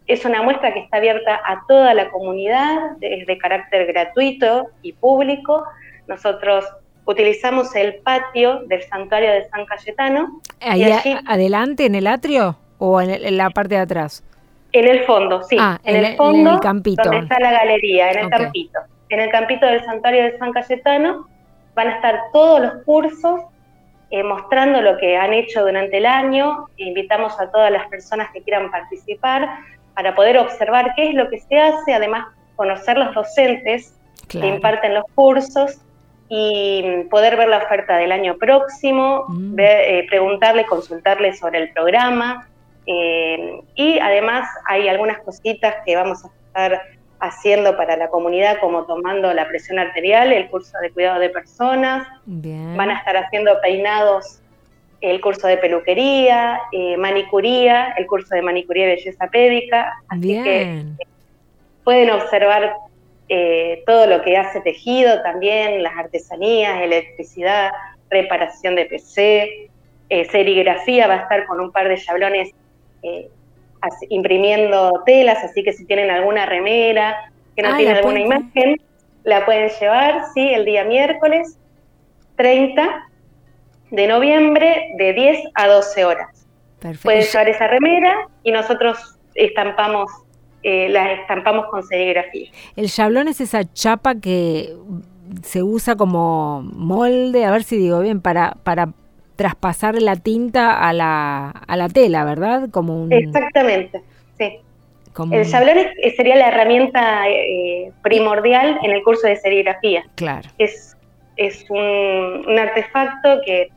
es 0.08 0.24
una 0.24 0.42
muestra 0.42 0.74
que 0.74 0.80
está 0.80 0.98
abierta 0.98 1.40
a 1.46 1.64
toda 1.68 1.94
la 1.94 2.10
comunidad, 2.10 2.98
es 3.02 3.28
de 3.28 3.38
carácter 3.38 3.86
gratuito 3.88 4.68
y 4.82 4.94
público. 4.94 5.66
Nosotros 6.08 6.66
utilizamos 7.06 7.76
el 7.76 7.96
patio 7.96 8.62
del 8.68 8.84
santuario 8.84 9.32
de 9.32 9.50
San 9.50 9.66
Cayetano. 9.66 10.42
¿Ahí 10.62 10.84
adelante, 11.26 11.86
en 11.86 11.96
el 11.96 12.08
atrio 12.08 12.58
o 12.78 13.02
en, 13.02 13.36
la 13.36 13.50
parte 13.50 13.76
de 13.76 13.82
atrás? 13.82 14.24
En 14.72 14.88
el 14.88 15.04
fondo, 15.06 15.44
sí. 15.44 15.58
Ah, 15.60 15.80
en, 15.84 15.96
el 15.98 16.16
fondo, 16.16 16.52
en 16.52 16.56
el 16.56 16.62
campito. 16.62 17.04
donde 17.04 17.20
está 17.20 17.40
la 17.40 17.52
galería, 17.52 18.12
en 18.12 18.20
el 18.20 18.30
campito. 18.30 18.80
En 19.10 19.20
el 19.20 19.30
campito 19.30 19.66
del 19.66 19.84
santuario 19.84 20.24
de 20.24 20.38
San 20.38 20.52
Cayetano 20.52 21.28
van 21.76 21.88
a 21.88 21.96
estar 21.96 22.20
todos 22.32 22.62
los 22.62 22.84
cursos 22.84 23.42
eh, 24.10 24.24
mostrando 24.24 24.82
lo 24.82 24.98
que 24.98 25.18
han 25.18 25.34
hecho 25.34 25.66
durante 25.66 25.98
el 25.98 26.06
año. 26.06 26.68
Invitamos 26.78 27.38
a 27.40 27.52
todas 27.52 27.72
las 27.72 27.88
personas 27.88 28.30
que 28.32 28.42
quieran 28.42 28.72
participar 28.72 29.50
para 29.98 30.14
poder 30.14 30.38
observar 30.38 30.94
qué 30.96 31.10
es 31.10 31.16
lo 31.16 31.28
que 31.28 31.40
se 31.40 31.60
hace, 31.60 31.92
además 31.92 32.28
conocer 32.56 33.00
los 33.00 33.16
docentes 33.16 33.96
que 34.28 34.46
imparten 34.46 34.94
los 34.94 35.06
cursos 35.16 35.80
y 36.30 37.04
poder 37.10 37.36
ver 37.36 37.50
la 37.50 37.58
oferta 37.58 37.98
del 37.98 38.12
año 38.12 38.38
próximo, 38.38 39.26
mm. 39.28 39.56
eh, 39.58 40.06
preguntarle, 40.08 40.68
consultarle 40.68 41.34
sobre 41.34 41.64
el 41.64 41.74
programa. 41.74 42.48
Eh, 42.86 43.60
y 43.74 43.98
además 43.98 44.48
hay 44.68 44.88
algunas 44.88 45.18
cositas 45.22 45.74
que 45.84 45.96
vamos 45.96 46.24
a 46.24 46.28
estar 46.28 46.82
haciendo 47.20 47.76
para 47.76 47.98
la 47.98 48.10
comunidad, 48.10 48.60
como 48.60 48.86
tomando 48.86 49.34
la 49.34 49.48
presión 49.48 49.80
arterial, 49.80 50.32
el 50.32 50.48
curso 50.48 50.78
de 50.80 50.92
cuidado 50.92 51.20
de 51.20 51.32
personas. 51.32 52.08
Van 52.28 52.92
a 52.92 53.00
estar 53.00 53.18
haciendo 53.18 53.60
peinados 53.62 54.44
el 55.02 55.22
curso 55.22 55.48
de 55.48 55.58
peluquería, 55.58 56.60
eh, 56.72 56.98
manicuría, 56.98 57.94
el 57.98 58.08
curso 58.08 58.34
de 58.34 58.42
manicuría 58.42 58.86
y 58.86 58.96
belleza 58.96 59.28
pédica. 59.28 59.94
Así 60.08 60.42
que 60.44 60.62
eh, 60.62 60.86
pueden 61.84 62.10
observar 62.12 62.74
eh, 63.30 63.84
todo 63.86 64.08
lo 64.08 64.22
que 64.24 64.38
hace 64.38 64.62
tejido 64.62 65.22
también, 65.22 65.84
las 65.84 65.96
artesanías, 65.96 66.82
electricidad, 66.82 67.72
reparación 68.10 68.76
de 68.76 68.86
PC, 68.86 69.70
serigrafía, 70.32 71.08
va 71.08 71.16
a 71.16 71.22
estar 71.24 71.46
con 71.48 71.60
un 71.60 71.72
par 71.72 71.90
de 71.90 71.98
chablones 71.98 72.52
imprimiendo 74.10 75.04
telas, 75.06 75.44
así 75.44 75.64
que 75.64 75.74
si 75.74 75.86
tienen 75.86 76.10
alguna 76.10 76.46
remera 76.46 77.30
que 77.56 77.62
no 77.62 77.76
tiene 77.76 77.92
alguna 77.92 78.20
imagen, 78.20 78.80
la 79.24 79.46
pueden 79.46 79.70
llevar, 79.70 80.24
sí, 80.34 80.54
el 80.54 80.64
día 80.64 80.86
miércoles 80.86 81.58
30 82.38 83.08
de 83.92 84.08
noviembre 84.08 84.90
de 84.98 85.14
10 85.14 85.40
a 85.56 85.68
12 85.68 86.06
horas. 86.06 86.46
Perfecto. 86.80 87.04
Pueden 87.04 87.24
llevar 87.24 87.50
esa 87.50 87.68
remera 87.68 88.28
y 88.44 88.52
nosotros 88.52 89.18
estampamos, 89.36 90.12
eh, 90.64 90.90
la 90.90 91.14
estampamos 91.14 91.68
con 91.68 91.84
serigrafía. 91.84 92.50
El 92.76 92.90
chablón 92.90 93.28
es 93.28 93.42
esa 93.42 93.72
chapa 93.74 94.16
que 94.16 94.74
se 95.44 95.64
usa 95.64 95.96
como 95.96 96.62
molde, 96.62 97.46
a 97.46 97.52
ver 97.52 97.64
si 97.64 97.78
digo 97.78 98.02
bien, 98.02 98.22
para, 98.22 98.58
para 98.64 98.90
traspasar 99.36 100.02
la 100.02 100.16
tinta 100.16 100.80
a 100.80 100.94
la, 100.94 101.50
a 101.50 101.78
la 101.78 101.90
tela, 101.90 102.24
¿verdad? 102.26 102.70
Como 102.72 103.02
un... 103.02 103.12
Exactamente, 103.12 104.02
sí. 104.38 104.60
el 105.32 105.50
chablón 105.50 105.78
sería 106.16 106.36
la 106.36 106.50
herramienta 106.50 107.28
eh, 107.30 107.92
primordial 108.04 108.80
en 108.84 108.92
el 108.92 109.04
curso 109.04 109.28
de 109.28 109.36
serigrafía. 109.36 110.04
Claro. 110.16 110.50
Es, 110.58 110.96
es 111.36 111.66
un, 111.70 112.46
un 112.48 112.60
artefacto 112.60 113.42
que 113.46 113.70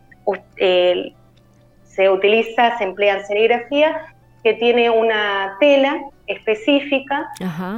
se 1.85 2.09
utiliza, 2.09 2.79
se 2.79 2.85
emplea 2.85 3.19
en 3.19 3.27
serigrafía, 3.27 4.07
que 4.43 4.55
tiene 4.55 4.91
una 4.91 5.57
tela 5.61 6.01
específica, 6.27 7.29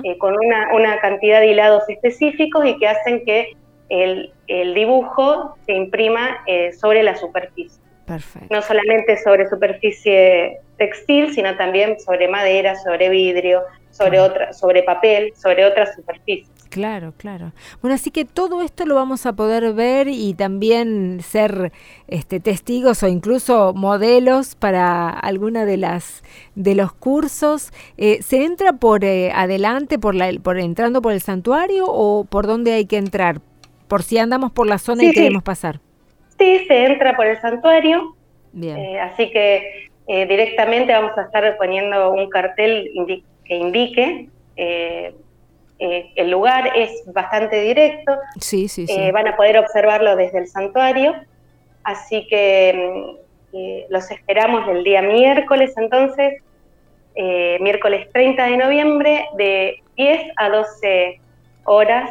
eh, 0.05 0.19
con 0.19 0.37
una, 0.37 0.99
cantidad 1.01 1.41
de 1.41 1.49
hilados 1.49 1.85
específicos 1.89 2.67
y 2.67 2.79
que 2.79 2.87
hacen 2.87 3.25
que 3.25 3.57
el, 3.89 4.33
dibujo 4.75 5.57
se 5.67 5.73
imprima 5.73 6.43
eh, 6.47 6.73
sobre 6.73 7.03
la 7.03 7.17
superficie. 7.17 7.81
No 8.51 8.61
solamente 8.61 9.17
sobre 9.17 9.49
superficie 9.49 10.59
textil, 10.77 11.33
sino 11.33 11.57
también 11.57 11.99
sobre 11.99 12.29
madera, 12.29 12.75
sobre 12.77 13.09
vidrio, 13.09 13.63
sobre, 13.93 14.19
otra, 14.21 14.53
sobre 14.53 14.83
papel, 14.83 15.33
sobre 15.37 15.65
otras 15.65 15.95
superficies. 15.95 16.53
Claro, 16.73 17.13
claro. 17.19 17.53
Bueno, 17.83 17.95
así 17.95 18.11
que 18.11 18.25
todo 18.25 18.63
esto 18.63 18.87
lo 18.87 18.95
vamos 18.95 19.27
a 19.27 19.35
poder 19.35 19.75
ver 19.75 20.09
y 20.09 20.33
también 20.33 21.21
ser 21.21 21.71
este, 22.09 22.41
testigos 22.41 23.03
o 23.03 23.09
incluso 23.09 23.75
modelos 23.75 24.55
para 24.55 25.11
alguna 25.11 25.67
de 25.67 25.77
las 25.77 26.25
de 26.55 26.75
los 26.75 26.95
cursos. 26.95 27.73
Eh, 27.99 28.23
¿Se 28.23 28.45
entra 28.45 28.73
por 28.73 29.05
eh, 29.05 29.33
adelante, 29.35 29.99
por, 29.99 30.15
la, 30.15 30.33
por 30.43 30.59
entrando 30.59 31.03
por 31.03 31.13
el 31.13 31.21
santuario 31.21 31.85
o 31.87 32.25
por 32.25 32.47
dónde 32.47 32.73
hay 32.73 32.87
que 32.87 32.97
entrar? 32.97 33.43
Por 33.87 34.03
si 34.03 34.17
andamos 34.17 34.51
por 34.51 34.67
la 34.67 34.79
zona 34.79 35.05
y 35.05 35.13
queremos 35.13 35.43
pasar. 35.43 35.79
Sí, 36.39 36.65
se 36.67 36.87
entra 36.87 37.15
por 37.15 37.27
el 37.27 37.39
santuario. 37.43 38.17
Bien. 38.55 38.79
Eh, 38.79 38.99
así 38.99 39.31
que 39.31 39.91
directamente 40.07 40.93
vamos 40.93 41.17
a 41.19 41.23
estar 41.23 41.57
poniendo 41.59 42.13
un 42.13 42.31
cartel 42.31 42.91
que 43.45 43.55
indique 43.55 44.29
eh, 45.85 46.13
el 46.15 46.31
lugar 46.31 46.71
es 46.77 47.03
bastante 47.13 47.61
directo. 47.61 48.17
Sí, 48.41 48.69
sí, 48.69 48.87
sí. 48.87 48.95
Eh, 48.97 49.11
van 49.11 49.27
a 49.27 49.37
poder 49.37 49.59
observarlo 49.59 50.15
desde 50.15 50.39
el 50.39 50.47
santuario. 50.47 51.13
Así 51.83 52.25
que 52.29 53.17
mm, 53.53 53.57
eh, 53.57 53.87
los 53.91 54.09
esperamos 54.13 54.69
el 54.69 54.85
día 54.85 55.03
miércoles, 55.03 55.75
entonces, 55.77 56.41
miércoles 57.61 58.09
30 58.13 58.45
de 58.45 58.57
noviembre, 58.59 59.27
de 59.37 59.83
10 59.97 60.33
a 60.37 60.49
12 60.51 61.21
horas 61.65 62.11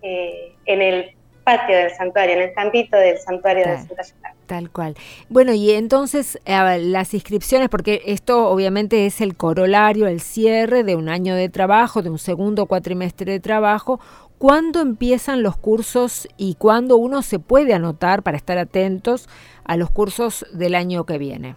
en 0.00 0.80
el 0.80 1.14
patio 1.44 1.76
del 1.76 1.90
santuario, 1.90 2.36
en 2.36 2.42
el 2.42 2.54
campito 2.54 2.96
del 2.96 3.18
santuario 3.18 3.66
de 3.66 3.78
Santa 3.78 4.04
Tal 4.52 4.68
cual. 4.68 4.96
Bueno, 5.30 5.54
y 5.54 5.70
entonces 5.70 6.38
las 6.44 7.14
inscripciones, 7.14 7.70
porque 7.70 8.02
esto 8.04 8.50
obviamente 8.50 9.06
es 9.06 9.22
el 9.22 9.34
corolario, 9.34 10.06
el 10.06 10.20
cierre 10.20 10.84
de 10.84 10.94
un 10.94 11.08
año 11.08 11.34
de 11.34 11.48
trabajo, 11.48 12.02
de 12.02 12.10
un 12.10 12.18
segundo 12.18 12.66
cuatrimestre 12.66 13.32
de 13.32 13.40
trabajo. 13.40 13.98
¿Cuándo 14.36 14.82
empiezan 14.82 15.42
los 15.42 15.56
cursos 15.56 16.28
y 16.36 16.56
cuándo 16.56 16.98
uno 16.98 17.22
se 17.22 17.38
puede 17.38 17.72
anotar 17.72 18.22
para 18.22 18.36
estar 18.36 18.58
atentos 18.58 19.26
a 19.64 19.78
los 19.78 19.88
cursos 19.88 20.44
del 20.52 20.74
año 20.74 21.06
que 21.06 21.16
viene? 21.16 21.56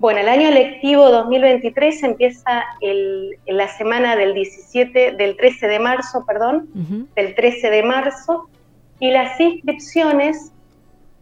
Bueno, 0.00 0.18
el 0.18 0.28
año 0.28 0.50
lectivo 0.50 1.08
2023 1.08 2.02
empieza 2.02 2.64
el, 2.80 3.38
en 3.46 3.56
la 3.56 3.68
semana 3.68 4.16
del 4.16 4.34
17, 4.34 5.12
del 5.12 5.36
13 5.36 5.68
de 5.68 5.78
marzo, 5.78 6.24
perdón, 6.26 6.68
del 7.14 7.36
13 7.36 7.70
de 7.70 7.82
marzo, 7.84 8.48
y 8.98 9.12
las 9.12 9.38
inscripciones 9.38 10.50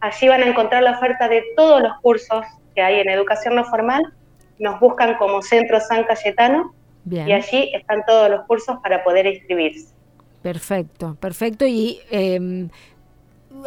Allí 0.00 0.28
van 0.28 0.42
a 0.42 0.46
encontrar 0.46 0.82
la 0.82 0.92
oferta 0.92 1.28
de 1.28 1.44
todos 1.56 1.82
los 1.82 1.92
cursos 2.00 2.46
que 2.74 2.82
hay 2.82 3.00
en 3.00 3.08
educación 3.08 3.56
no 3.56 3.64
formal. 3.64 4.12
Nos 4.58 4.80
buscan 4.80 5.16
como 5.16 5.42
Centro 5.42 5.80
San 5.80 6.04
Cayetano 6.04 6.72
y 7.10 7.32
allí 7.32 7.70
están 7.74 8.04
todos 8.06 8.30
los 8.30 8.42
cursos 8.46 8.76
para 8.82 9.02
poder 9.02 9.26
inscribirse. 9.26 9.94
Perfecto, 10.42 11.16
perfecto. 11.20 11.66
Y 11.66 12.00
em, 12.10 12.68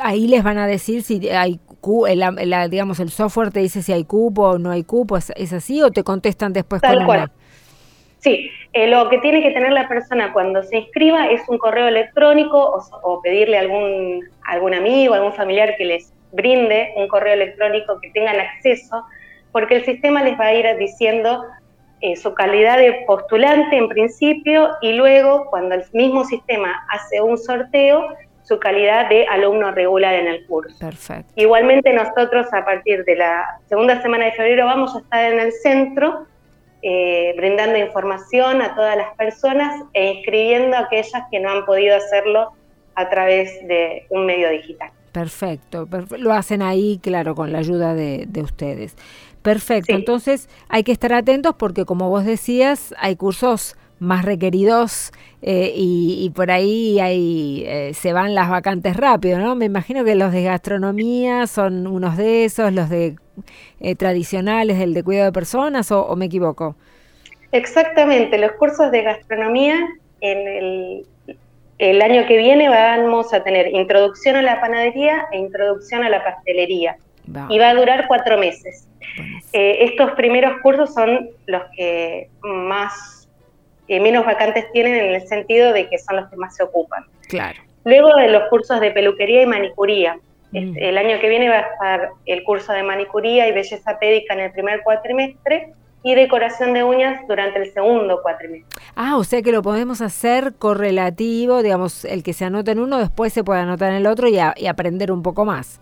ahí 0.02 0.28
les 0.28 0.44
van 0.44 0.58
a 0.58 0.68
decir 0.68 1.04
si 1.04 1.30
hay 1.30 1.60
digamos 2.70 3.00
el 3.00 3.10
software 3.10 3.52
te 3.52 3.60
dice 3.60 3.82
si 3.82 3.92
hay 3.92 4.04
cupo 4.04 4.50
o 4.50 4.58
no 4.60 4.70
hay 4.70 4.84
cupo, 4.84 5.18
¿es, 5.18 5.54
así 5.54 5.82
o 5.82 5.92
te 5.92 6.04
contestan 6.04 6.54
después 6.54 6.82
Tal 6.82 6.98
con 6.98 7.06
cual. 7.06 7.32
Sí, 8.20 8.52
eh, 8.74 8.88
lo 8.88 9.10
que 9.10 9.18
tiene 9.18 9.42
que 9.42 9.50
tener 9.50 9.72
la 9.72 9.88
persona 9.88 10.32
cuando 10.32 10.62
se 10.62 10.78
inscriba 10.78 11.28
es 11.28 11.42
un 11.50 11.58
correo 11.58 11.88
electrónico 11.88 12.80
o, 13.04 13.22
pedirle 13.22 13.58
a 13.58 13.62
algún, 13.62 14.24
algún 14.46 14.76
amigo, 14.76 15.16
algún 15.16 15.34
familiar 15.34 15.76
que 15.76 15.86
les 15.86 16.14
brinde 16.32 16.94
un 16.98 17.08
correo 17.08 17.34
electrónico 17.34 18.00
que 18.00 18.12
tengan 18.12 18.40
acceso, 18.40 19.04
porque 19.52 19.78
el 19.78 19.86
sistema 19.86 20.24
les 20.24 20.40
va 20.40 20.46
a 20.46 20.54
ir 20.54 20.66
diciendo 20.78 21.44
eh, 22.02 22.16
su 22.16 22.34
calidad 22.34 22.78
de 22.78 23.04
postulante 23.06 23.78
en 23.78 23.88
principio 23.88 24.70
y 24.82 24.94
luego 24.94 25.46
cuando 25.50 25.76
el 25.76 25.84
mismo 25.94 26.26
sistema 26.26 26.86
hace 26.90 27.22
un 27.22 27.38
sorteo, 27.38 28.08
su 28.44 28.60
calidad 28.60 29.08
de 29.08 29.28
alumno 29.28 29.72
regular 29.72 30.16
en 30.16 30.28
el 30.28 30.46
curso. 30.48 30.78
Perfecto. 30.80 31.32
Igualmente 31.36 31.94
nosotros 31.94 32.48
a 32.54 32.66
partir 32.66 33.04
de 33.06 33.16
la 33.16 33.46
segunda 33.70 34.02
semana 34.02 34.26
de 34.26 34.32
febrero 34.32 34.66
vamos 34.66 34.96
a 34.96 35.00
estar 35.00 35.32
en 35.32 35.40
el 35.40 35.52
centro 35.52 36.26
eh, 36.84 37.36
brindando 37.38 37.78
información 37.78 38.60
a 38.64 38.74
todas 38.74 38.98
las 38.98 39.16
personas 39.16 39.84
e 39.94 40.14
inscribiendo 40.14 40.76
a 40.76 40.80
aquellas 40.80 41.24
que 41.30 41.40
no 41.40 41.52
han 41.52 41.66
podido 41.66 41.96
hacerlo 41.96 42.54
a 42.96 43.08
través 43.08 43.68
de 43.68 44.08
un 44.10 44.26
medio 44.26 44.50
digital. 44.50 44.90
Perfecto, 45.12 45.88
lo 46.18 46.32
hacen 46.32 46.62
ahí, 46.62 47.00
claro, 47.04 47.36
con 47.36 47.52
la 47.52 47.60
ayuda 47.60 47.94
de, 47.94 48.28
ustedes. 48.42 48.96
Perfecto, 49.42 49.94
entonces 49.94 50.50
hay 50.70 50.84
que 50.84 50.92
estar 50.92 51.14
atentos 51.14 51.56
porque 51.58 51.86
como 51.86 52.10
vos 52.10 52.26
decías, 52.26 52.94
hay 52.98 53.16
cursos 53.16 53.76
más 54.02 54.26
requeridos 54.26 55.12
eh, 55.44 55.74
y, 55.76 56.32
por 56.36 56.50
ahí 56.50 57.00
hay, 57.00 57.64
eh, 57.68 57.94
se 57.94 58.14
van 58.14 58.34
las 58.34 58.50
vacantes 58.50 58.98
rápido, 58.98 59.38
¿no? 59.38 59.56
Me 59.56 59.66
imagino 59.66 60.04
que 60.04 60.16
los 60.16 60.32
de 60.32 60.44
gastronomía 60.44 61.46
son 61.46 61.86
unos 61.86 62.18
de 62.18 62.46
esos, 62.46 62.74
los 62.74 62.90
de 62.90 63.16
eh, 63.80 63.96
tradicionales, 63.96 64.80
el 64.80 64.96
de 64.96 65.04
cuidado 65.04 65.28
de 65.28 65.32
personas, 65.32 65.92
o, 65.92 66.16
me 66.16 66.26
equivoco? 66.26 66.76
Exactamente, 67.52 68.40
los 68.40 68.54
cursos 68.54 68.92
de 68.92 69.04
gastronomía 69.04 69.78
en 70.22 70.48
el, 70.48 71.06
el, 71.78 72.02
año 72.02 72.26
que 72.28 72.38
viene 72.38 72.70
vamos 72.70 73.32
a 73.36 73.44
tener 73.44 73.68
introducción 73.68 74.36
a 74.36 74.42
la 74.42 74.60
panadería 74.60 75.26
e 75.32 75.38
introducción 75.38 76.04
a 76.04 76.10
la 76.10 76.24
pastelería. 76.24 76.98
Y 77.50 77.60
va 77.60 77.70
a 77.70 77.74
durar 77.74 78.08
cuatro 78.08 78.38
meses. 78.38 78.88
Eh, 79.54 79.86
estos 79.86 80.12
primeros 80.12 80.62
cursos 80.62 80.94
son 80.94 81.30
los 81.48 81.64
que 81.76 82.30
más 82.42 83.28
eh, 83.88 84.00
menos 84.00 84.26
vacantes 84.26 84.72
tienen 84.72 84.96
en 84.96 85.16
el 85.16 85.28
sentido 85.28 85.74
de 85.74 85.90
que 85.90 85.98
son 85.98 86.18
los 86.18 86.30
que 86.30 86.38
más 86.38 86.56
se 86.56 86.64
ocupan. 86.64 87.04
Claro. 87.28 87.60
Luego 87.84 88.16
de 88.16 88.30
los 88.30 88.44
cursos 88.50 88.80
de 88.80 88.92
peluquería 88.92 89.42
y 89.42 89.46
manicuría, 89.46 90.18
Mm. 90.52 90.74
El 90.78 90.98
año 90.98 91.20
que 91.20 91.30
viene 91.30 91.50
va 91.50 91.58
a 91.58 91.62
estar 91.62 92.10
el 92.26 92.44
curso 92.44 92.74
de 92.74 92.84
manicuría 92.84 93.48
y 93.48 93.54
belleza 93.54 93.98
pédica 94.00 94.34
en 94.34 94.42
el 94.42 94.52
primer 94.52 94.82
cuatrimestre 94.84 95.74
y 96.04 96.16
decoración 96.16 96.74
de 96.74 96.84
uñas 96.84 97.22
durante 97.28 97.62
el 97.62 97.72
segundo 97.72 98.20
cuatrimestre. 98.22 98.82
Ah, 98.96 99.18
o 99.18 99.24
sea 99.24 99.42
que 99.42 99.52
lo 99.52 99.62
podemos 99.62 100.02
hacer 100.02 100.54
correlativo, 100.58 101.62
digamos, 101.62 102.06
el 102.06 102.24
que 102.24 102.34
se 102.34 102.46
anota 102.46 102.72
en 102.72 102.80
uno 102.80 102.98
después 102.98 103.32
se 103.32 103.44
puede 103.44 103.62
anotar 103.62 103.92
en 103.92 103.98
el 103.98 104.08
otro 104.08 104.28
y, 104.28 104.40
aprender 104.40 105.12
un 105.12 105.22
poco 105.22 105.46
más. 105.46 105.80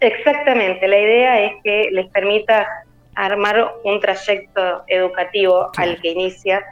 Exactamente, 0.00 0.86
la 0.86 0.98
idea 0.98 1.40
es 1.40 1.52
que 1.64 1.88
les 1.92 2.06
permita 2.08 2.66
armar 3.14 3.72
un 3.84 4.00
trayecto 4.00 4.84
educativo 4.86 5.70
al 5.76 6.00
que 6.00 6.10
inicia 6.10 6.64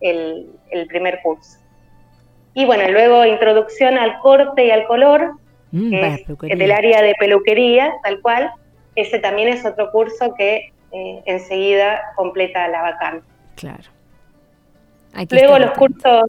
el, 0.00 0.50
el 0.70 0.86
primer 0.86 1.20
curso. 1.22 1.58
Y 2.54 2.64
bueno, 2.64 2.88
luego 2.90 3.24
introducción 3.24 3.98
al 3.98 4.18
corte 4.18 4.66
y 4.66 4.70
al 4.70 4.86
color, 4.86 5.36
Mm, 5.72 5.90
del 6.40 6.72
área 6.72 7.02
de 7.02 7.14
peluquería, 7.18 7.92
tal 8.02 8.20
cual. 8.22 8.50
Ese 8.94 9.18
también 9.18 9.48
es 9.48 9.64
otro 9.66 9.90
curso 9.90 10.34
que 10.34 10.72
eh, 10.92 11.22
enseguida 11.26 12.00
completa 12.14 12.66
la 12.68 12.82
vacante. 12.82 13.26
Claro. 13.56 13.84
Luego 15.30 15.58
los 15.58 15.72
cursos 15.72 16.22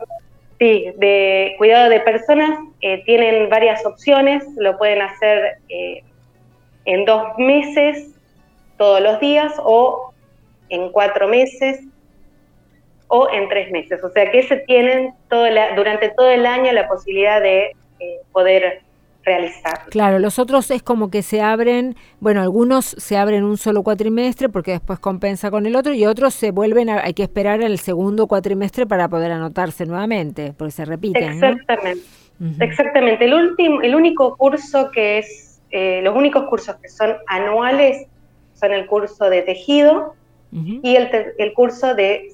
de 0.59 1.55
cuidado 1.57 1.89
de 1.89 1.99
personas 1.99 2.59
eh, 2.81 3.03
tienen 3.05 3.49
varias 3.49 3.85
opciones, 3.85 4.43
lo 4.57 4.77
pueden 4.77 5.01
hacer 5.01 5.59
eh, 5.69 6.03
en 6.87 7.05
dos 7.05 7.21
meses, 7.37 8.09
todos 8.77 9.01
los 9.01 9.19
días, 9.19 9.53
o 9.63 10.13
en 10.69 10.91
cuatro 10.91 11.27
meses, 11.27 11.81
o 13.07 13.29
en 13.29 13.47
tres 13.49 13.71
meses. 13.71 14.03
O 14.03 14.09
sea 14.09 14.31
que 14.31 14.41
se 14.43 14.57
tienen 14.57 15.13
todo 15.29 15.45
durante 15.75 16.09
todo 16.09 16.29
el 16.29 16.45
año 16.45 16.71
la 16.71 16.87
posibilidad 16.87 17.41
de 17.41 17.71
poder 18.31 18.81
realizar. 19.27 19.81
Claro, 19.89 20.19
los 20.19 20.39
otros 20.39 20.71
es 20.71 20.81
como 20.81 21.11
que 21.11 21.21
se 21.21 21.41
abren, 21.41 21.95
bueno, 22.19 22.41
algunos 22.41 22.85
se 22.85 23.17
abren 23.17 23.43
un 23.43 23.57
solo 23.57 23.83
cuatrimestre 23.83 24.49
porque 24.49 24.71
después 24.71 24.99
compensa 24.99 25.51
con 25.51 25.65
el 25.65 25.75
otro 25.75 25.93
y 25.93 26.05
otros 26.05 26.33
se 26.33 26.51
vuelven, 26.51 26.89
a, 26.89 27.03
hay 27.03 27.13
que 27.13 27.23
esperar 27.23 27.61
el 27.61 27.77
segundo 27.77 28.27
cuatrimestre 28.27 28.87
para 28.87 29.09
poder 29.09 29.31
anotarse 29.31 29.85
nuevamente, 29.85 30.53
porque 30.57 30.71
se 30.71 30.85
repiten. 30.85 31.33
Exactamente, 31.33 32.05
exactamente. 32.61 33.25
El 33.25 33.33
último, 33.33 33.81
el 33.81 33.95
único 33.95 34.37
curso 34.37 34.89
que 34.91 35.19
es, 35.19 35.46
eh, 35.71 36.01
los 36.03 36.15
únicos 36.15 36.45
cursos 36.45 36.75
que 36.77 36.89
son 36.89 37.15
anuales 37.27 38.07
son 38.53 38.73
el 38.73 38.87
curso 38.87 39.29
de 39.29 39.41
tejido 39.41 40.15
y 40.51 40.95
el, 40.95 41.09
el, 41.37 41.53
curso 41.53 41.93
de, 41.93 42.33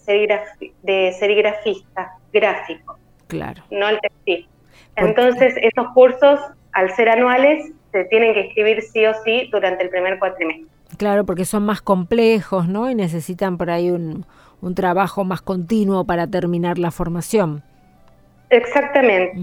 de 0.83 1.15
serigrafista 1.19 2.13
gráfico. 2.31 2.97
Claro. 3.27 3.63
No 3.71 3.89
el 3.89 3.99
textil. 3.99 4.47
Entonces, 4.95 5.55
esos 5.57 5.87
cursos, 5.93 6.39
al 6.73 6.91
ser 6.91 7.09
anuales, 7.09 7.71
se 7.91 8.05
tienen 8.05 8.33
que 8.33 8.41
escribir 8.41 8.81
sí 8.81 9.05
o 9.05 9.13
sí 9.25 9.49
durante 9.51 9.83
el 9.83 9.89
primer 9.89 10.19
cuatrimestre. 10.19 10.67
Claro, 10.97 11.25
porque 11.25 11.43
son 11.43 11.65
más 11.65 11.81
complejos, 11.81 12.67
¿no? 12.67 12.89
Y 12.89 12.95
necesitan 12.95 13.57
por 13.57 13.71
ahí 13.71 13.89
un, 13.89 14.25
un 14.61 14.75
trabajo 14.75 15.23
más 15.23 15.41
continuo 15.41 16.05
para 16.05 16.27
terminar 16.27 16.77
la 16.77 16.91
formación. 16.91 17.63
Exactamente. 18.53 19.33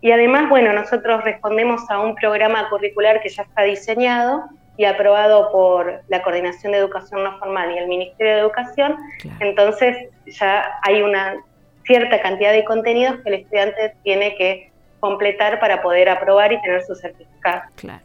Y 0.00 0.12
además, 0.12 0.48
bueno, 0.48 0.72
nosotros 0.72 1.24
respondemos 1.24 1.82
a 1.90 2.00
un 2.00 2.14
programa 2.14 2.68
curricular 2.70 3.20
que 3.20 3.28
ya 3.28 3.42
está 3.42 3.62
diseñado 3.62 4.44
y 4.76 4.84
aprobado 4.84 5.50
por 5.50 6.02
la 6.08 6.22
Coordinación 6.22 6.72
de 6.72 6.78
Educación 6.78 7.24
No 7.24 7.38
Formal 7.38 7.74
y 7.74 7.78
el 7.78 7.88
Ministerio 7.88 8.34
de 8.34 8.40
Educación. 8.40 8.96
Entonces, 9.40 9.96
ya 10.26 10.64
hay 10.82 11.02
una 11.02 11.36
cierta 11.84 12.20
cantidad 12.22 12.52
de 12.52 12.64
contenidos 12.64 13.16
que 13.22 13.30
el 13.30 13.34
estudiante 13.40 13.94
tiene 14.04 14.36
que 14.36 14.70
completar 15.00 15.58
para 15.58 15.82
poder 15.82 16.08
aprobar 16.08 16.52
y 16.52 16.60
tener 16.62 16.84
su 16.84 16.94
certificado. 16.94 17.62
Claro. 17.74 18.04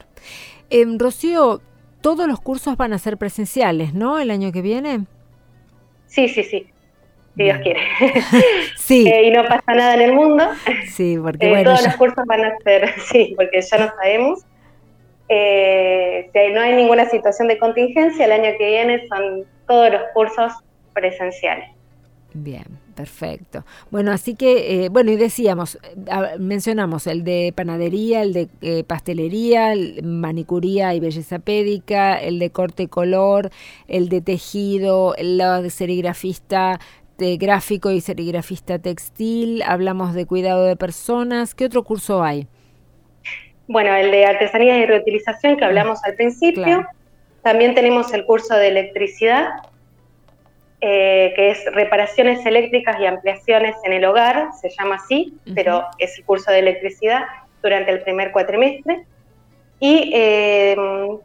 Eh, 0.72 0.86
Rocío, 0.98 1.62
todos 2.02 2.28
los 2.28 2.42
cursos 2.42 2.76
van 2.76 2.94
a 2.94 2.98
ser 2.98 3.18
presenciales, 3.18 3.94
¿no? 3.94 4.18
El 4.18 4.32
año 4.32 4.52
que 4.52 4.62
viene. 4.62 5.06
Sí, 6.08 6.28
sí, 6.28 6.44
sí. 6.44 6.68
Si 7.36 7.44
Dios 7.44 7.58
quiere. 7.60 7.80
Sí. 8.78 9.08
Eh, 9.08 9.28
y 9.28 9.32
no 9.32 9.44
pasa 9.46 9.74
nada 9.74 9.96
en 9.96 10.02
el 10.02 10.14
mundo. 10.14 10.44
Sí, 10.90 11.18
porque 11.20 11.48
eh, 11.48 11.50
bueno. 11.50 11.72
Todos 11.72 11.86
los 11.86 11.96
cursos 11.96 12.24
van 12.28 12.46
a 12.46 12.56
ser, 12.64 12.94
sí, 13.12 13.34
porque 13.36 13.62
ya 13.62 13.78
no 13.78 13.92
sabemos. 13.96 14.46
Eh, 15.28 16.30
si 16.32 16.54
no 16.54 16.62
hay 16.62 16.76
ninguna 16.76 17.10
situación 17.10 17.48
de 17.48 17.58
contingencia, 17.58 18.26
el 18.26 18.32
año 18.32 18.52
que 18.60 18.68
viene 18.68 19.08
son 19.08 19.46
todos 19.68 19.92
los 19.92 20.02
cursos 20.14 20.54
presenciales. 20.94 21.76
Bien, 22.38 22.66
perfecto. 22.96 23.64
Bueno, 23.92 24.12
así 24.12 24.36
que, 24.36 24.84
eh, 24.84 24.90
bueno, 24.90 25.10
y 25.10 25.16
decíamos, 25.16 25.76
eh, 25.76 26.38
mencionamos 26.38 27.08
el 27.08 27.24
de 27.24 27.54
panadería, 27.56 28.24
el 28.24 28.34
de 28.34 28.50
eh, 28.62 28.84
pastelería, 28.84 29.72
el 29.72 30.04
manicuría 30.04 30.94
y 30.94 31.00
belleza 31.00 31.40
pédica, 31.40 32.18
el 32.18 32.40
de 32.40 32.50
corte 32.50 32.90
color, 32.90 33.52
el 33.88 34.10
de 34.10 34.20
tejido, 34.20 35.16
el 35.16 35.38
de 35.38 35.70
serigrafista 35.70 36.82
de 37.18 37.38
gráfico 37.38 37.92
y 37.92 38.02
serigrafista 38.02 38.80
textil, 38.80 39.62
hablamos 39.64 40.14
de 40.14 40.26
cuidado 40.26 40.66
de 40.66 40.76
personas. 40.76 41.56
¿Qué 41.56 41.66
otro 41.66 41.84
curso 41.84 42.24
hay? 42.24 42.48
Bueno, 43.68 43.94
el 43.96 44.12
de 44.12 44.26
artesanía 44.26 44.78
y 44.78 44.86
reutilización 44.86 45.58
que 45.58 45.66
hablamos 45.66 46.04
al 46.04 46.16
principio. 46.16 46.86
También 47.42 47.76
tenemos 47.76 48.14
el 48.14 48.26
curso 48.26 48.56
de 48.56 48.68
electricidad, 48.68 49.48
eh, 50.82 51.34
que 51.36 51.52
es 51.52 51.66
reparaciones 51.74 52.46
eléctricas 52.46 53.00
y 53.00 53.06
ampliaciones 53.06 53.76
en 53.86 53.94
el 53.94 54.06
hogar, 54.06 54.50
se 54.60 54.70
llama 54.70 54.96
así, 54.96 55.34
pero 55.56 55.86
es 56.00 56.18
el 56.18 56.26
curso 56.26 56.52
de 56.52 56.60
electricidad 56.60 57.24
durante 57.62 57.92
el 57.92 58.02
primer 58.02 58.32
cuatrimestre. 58.32 59.06
Y 59.80 60.12
eh, 60.14 60.76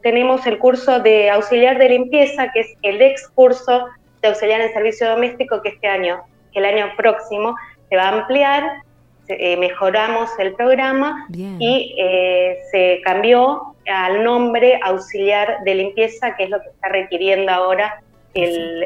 tenemos 0.01 0.45
el 0.45 0.57
curso 0.57 0.99
de 0.99 1.29
auxiliar 1.29 1.77
de 1.77 1.89
limpieza, 1.89 2.51
que 2.51 2.61
es 2.61 2.67
el 2.81 3.01
ex 3.01 3.27
curso 3.29 3.87
de 4.21 4.27
auxiliar 4.27 4.61
en 4.61 4.73
servicio 4.73 5.09
doméstico, 5.09 5.61
que 5.61 5.69
este 5.69 5.87
año, 5.87 6.21
que 6.53 6.59
el 6.59 6.65
año 6.65 6.91
próximo 6.97 7.55
se 7.89 7.95
va 7.95 8.03
a 8.03 8.19
ampliar, 8.19 8.63
eh, 9.27 9.55
mejoramos 9.57 10.29
el 10.39 10.53
programa 10.55 11.27
y 11.29 11.95
se 12.71 13.01
cambió 13.03 13.75
al 13.87 14.23
nombre 14.23 14.79
auxiliar 14.83 15.63
de 15.63 15.75
limpieza, 15.75 16.35
que 16.35 16.43
es 16.45 16.49
lo 16.49 16.61
que 16.61 16.69
está 16.69 16.89
requiriendo 16.89 17.51
ahora 17.51 18.01
el, 18.33 18.85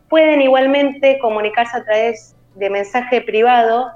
Pueden 0.09 0.41
igualmente 0.41 1.17
comunicarse 1.19 1.77
a 1.77 1.83
través 1.83 2.35
de 2.55 2.69
mensaje 2.69 3.21
privado 3.21 3.91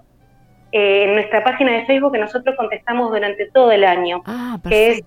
eh, 0.71 1.03
en 1.03 1.13
nuestra 1.13 1.43
página 1.43 1.73
de 1.73 1.85
Facebook 1.85 2.13
que 2.13 2.19
nosotros 2.19 2.55
contestamos 2.57 3.11
durante 3.11 3.49
todo 3.51 3.71
el 3.71 3.83
año, 3.83 4.23
ah, 4.25 4.57
que 4.67 4.91
es 4.91 5.03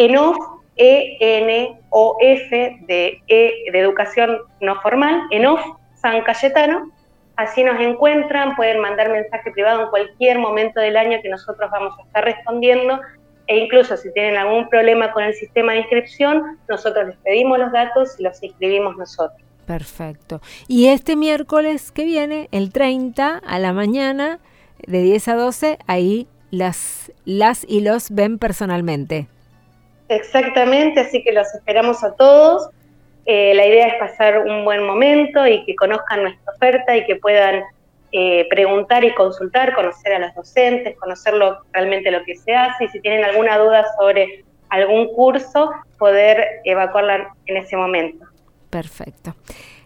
ENOF, 0.00 0.36
E-N-O-F 0.76 2.50
de, 2.86 3.22
e, 3.28 3.52
de 3.70 3.78
Educación 3.78 4.38
No 4.62 4.80
Formal, 4.80 5.20
ENOF 5.30 5.60
San 5.94 6.22
Cayetano. 6.22 6.90
Así 7.36 7.62
nos 7.62 7.78
encuentran, 7.78 8.56
pueden 8.56 8.80
mandar 8.80 9.10
mensaje 9.10 9.50
privado 9.50 9.82
en 9.82 9.90
cualquier 9.90 10.38
momento 10.38 10.80
del 10.80 10.96
año 10.96 11.18
que 11.22 11.28
nosotros 11.28 11.70
vamos 11.70 11.98
a 11.98 12.02
estar 12.02 12.24
respondiendo 12.24 12.98
e 13.46 13.58
incluso 13.58 13.94
si 13.98 14.10
tienen 14.14 14.38
algún 14.38 14.70
problema 14.70 15.12
con 15.12 15.22
el 15.22 15.34
sistema 15.34 15.72
de 15.72 15.80
inscripción, 15.80 16.58
nosotros 16.66 17.08
les 17.08 17.16
pedimos 17.18 17.58
los 17.58 17.70
datos 17.72 18.18
y 18.18 18.22
los 18.22 18.42
inscribimos 18.42 18.96
nosotros. 18.96 19.38
Perfecto. 19.66 20.40
Y 20.66 20.86
este 20.86 21.14
miércoles 21.14 21.92
que 21.92 22.06
viene, 22.06 22.48
el 22.52 22.72
30 22.72 23.42
a 23.44 23.58
la 23.58 23.74
mañana, 23.74 24.38
de 24.86 25.02
10 25.02 25.28
a 25.28 25.34
12, 25.34 25.78
ahí 25.86 26.26
las, 26.50 27.12
las 27.26 27.66
y 27.68 27.80
los 27.80 28.10
ven 28.10 28.38
personalmente. 28.38 29.26
Exactamente, 30.10 31.00
así 31.00 31.22
que 31.22 31.32
los 31.32 31.46
esperamos 31.54 32.02
a 32.02 32.14
todos. 32.16 32.68
Eh, 33.26 33.54
la 33.54 33.64
idea 33.64 33.86
es 33.86 33.94
pasar 33.94 34.38
un 34.38 34.64
buen 34.64 34.84
momento 34.84 35.46
y 35.46 35.64
que 35.64 35.76
conozcan 35.76 36.22
nuestra 36.22 36.52
oferta 36.52 36.96
y 36.96 37.06
que 37.06 37.14
puedan 37.14 37.62
eh, 38.10 38.44
preguntar 38.50 39.04
y 39.04 39.14
consultar, 39.14 39.72
conocer 39.72 40.14
a 40.14 40.18
los 40.18 40.34
docentes, 40.34 40.98
conocer 40.98 41.34
realmente 41.72 42.10
lo 42.10 42.24
que 42.24 42.34
se 42.34 42.52
hace 42.52 42.86
y 42.86 42.88
si 42.88 43.00
tienen 43.00 43.24
alguna 43.24 43.56
duda 43.56 43.84
sobre 44.00 44.44
algún 44.68 45.14
curso, 45.14 45.70
poder 45.96 46.44
evacuarla 46.64 47.32
en 47.46 47.56
ese 47.58 47.76
momento. 47.76 48.26
Perfecto. 48.68 49.36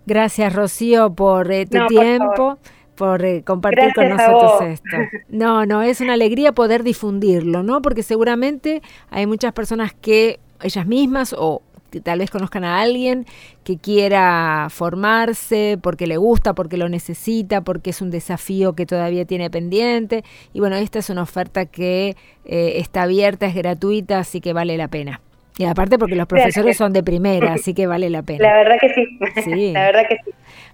Gracias, 0.06 0.54
Rocío, 0.54 1.14
por 1.14 1.52
eh, 1.52 1.66
tu 1.66 1.86
tiempo. 1.86 2.56
Por, 2.56 2.58
eh, 3.00 3.42
compartir 3.44 3.92
con 3.94 4.08
nosotros 4.08 4.62
esto. 4.62 4.96
No, 5.28 5.66
no, 5.66 5.82
es 5.82 6.00
una 6.00 6.14
alegría 6.14 6.52
poder 6.52 6.82
difundirlo, 6.82 7.62
¿no? 7.62 7.82
Porque 7.82 8.02
seguramente 8.02 8.82
hay 9.10 9.26
muchas 9.26 9.52
personas 9.52 9.92
que 9.94 10.40
ellas 10.62 10.86
mismas 10.86 11.34
o 11.36 11.62
tal 12.02 12.18
vez 12.18 12.30
conozcan 12.30 12.64
a 12.64 12.80
alguien 12.80 13.26
que 13.62 13.78
quiera 13.78 14.68
formarse 14.70 15.78
porque 15.80 16.06
le 16.06 16.16
gusta, 16.16 16.54
porque 16.54 16.76
lo 16.76 16.88
necesita, 16.88 17.60
porque 17.60 17.90
es 17.90 18.00
un 18.00 18.10
desafío 18.10 18.74
que 18.74 18.86
todavía 18.86 19.24
tiene 19.24 19.50
pendiente. 19.50 20.24
Y 20.52 20.60
bueno, 20.60 20.76
esta 20.76 20.98
es 20.98 21.10
una 21.10 21.22
oferta 21.22 21.66
que 21.66 22.16
eh, 22.44 22.72
está 22.76 23.02
abierta, 23.02 23.46
es 23.46 23.54
gratuita, 23.54 24.18
así 24.18 24.40
que 24.40 24.52
vale 24.52 24.76
la 24.76 24.88
pena. 24.88 25.20
Y 25.56 25.64
aparte 25.64 25.98
porque 25.98 26.16
los 26.16 26.26
profesores 26.28 26.76
son 26.76 26.92
de 26.92 27.02
primera, 27.02 27.54
así 27.54 27.74
que 27.74 27.86
vale 27.86 28.10
la 28.10 28.22
pena. 28.22 28.38
La 28.48 28.54
verdad 28.54 28.76
que 28.80 28.94
sí. 28.94 29.18
sí. 29.42 29.72
La 29.74 29.84
verdad 29.84 30.08
que 30.08 30.16
sí. 30.24 30.30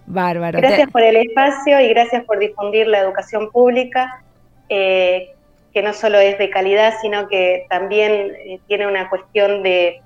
Bárbaro. 0.07 0.59
Gracias 0.59 0.91
por 0.91 1.03
el 1.03 1.17
espacio 1.17 1.81
y 1.81 1.89
gracias 1.89 2.25
por 2.25 2.39
difundir 2.39 2.89
la 2.89 2.99
educación 2.99 3.51
pública, 3.51 4.23
eh, 4.69 5.31
que 5.73 5.83
no 5.83 5.93
solo 5.93 6.19
es 6.19 6.37
de 6.39 6.51
calidad, 6.51 6.95
sino 7.01 7.29
que 7.29 7.67
también 7.69 8.33
eh, 8.45 8.59
tiene 8.67 8.89
una 8.89 9.09
cuestión 9.09 9.63
de 9.63 10.01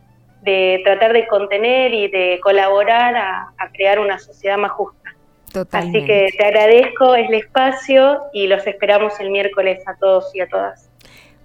de 0.45 0.83
tratar 0.85 1.13
de 1.13 1.27
contener 1.27 1.95
y 1.95 2.09
de 2.09 2.39
colaborar 2.43 3.17
a, 3.17 3.53
crear 3.73 3.99
una 3.99 4.19
sociedad 4.19 4.59
más 4.59 4.73
justa. 4.73 5.11
Totalmente. 5.53 5.99
Así 5.99 6.07
que 6.07 6.37
te 6.37 6.45
agradezco 6.45 7.15
el 7.15 7.33
espacio 7.35 8.21
y 8.33 8.47
los 8.47 8.67
esperamos 8.67 9.19
el 9.21 9.31
miércoles 9.31 9.83
a 9.87 9.97
todos 9.97 10.35
y 10.35 10.41
a 10.41 10.49
todas. 10.49 10.84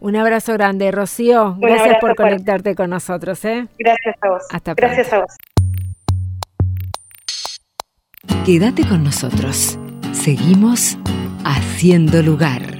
Un 0.01 0.15
abrazo 0.15 0.53
grande, 0.53 0.91
Rocío. 0.91 1.55
Gracias 1.59 1.97
por 1.99 2.15
conectarte 2.15 2.75
con 2.75 2.89
nosotros. 2.89 3.43
¿eh? 3.45 3.67
Gracias 3.77 4.15
a 4.21 4.29
vos. 4.29 4.43
Hasta 4.49 4.75
pronto. 4.75 4.95
Gracias 4.95 5.13
a 5.13 5.19
vos. 5.19 5.37
Quédate 8.45 8.87
con 8.87 9.03
nosotros. 9.03 9.77
Seguimos 10.13 10.97
haciendo 11.43 12.21
lugar. 12.21 12.78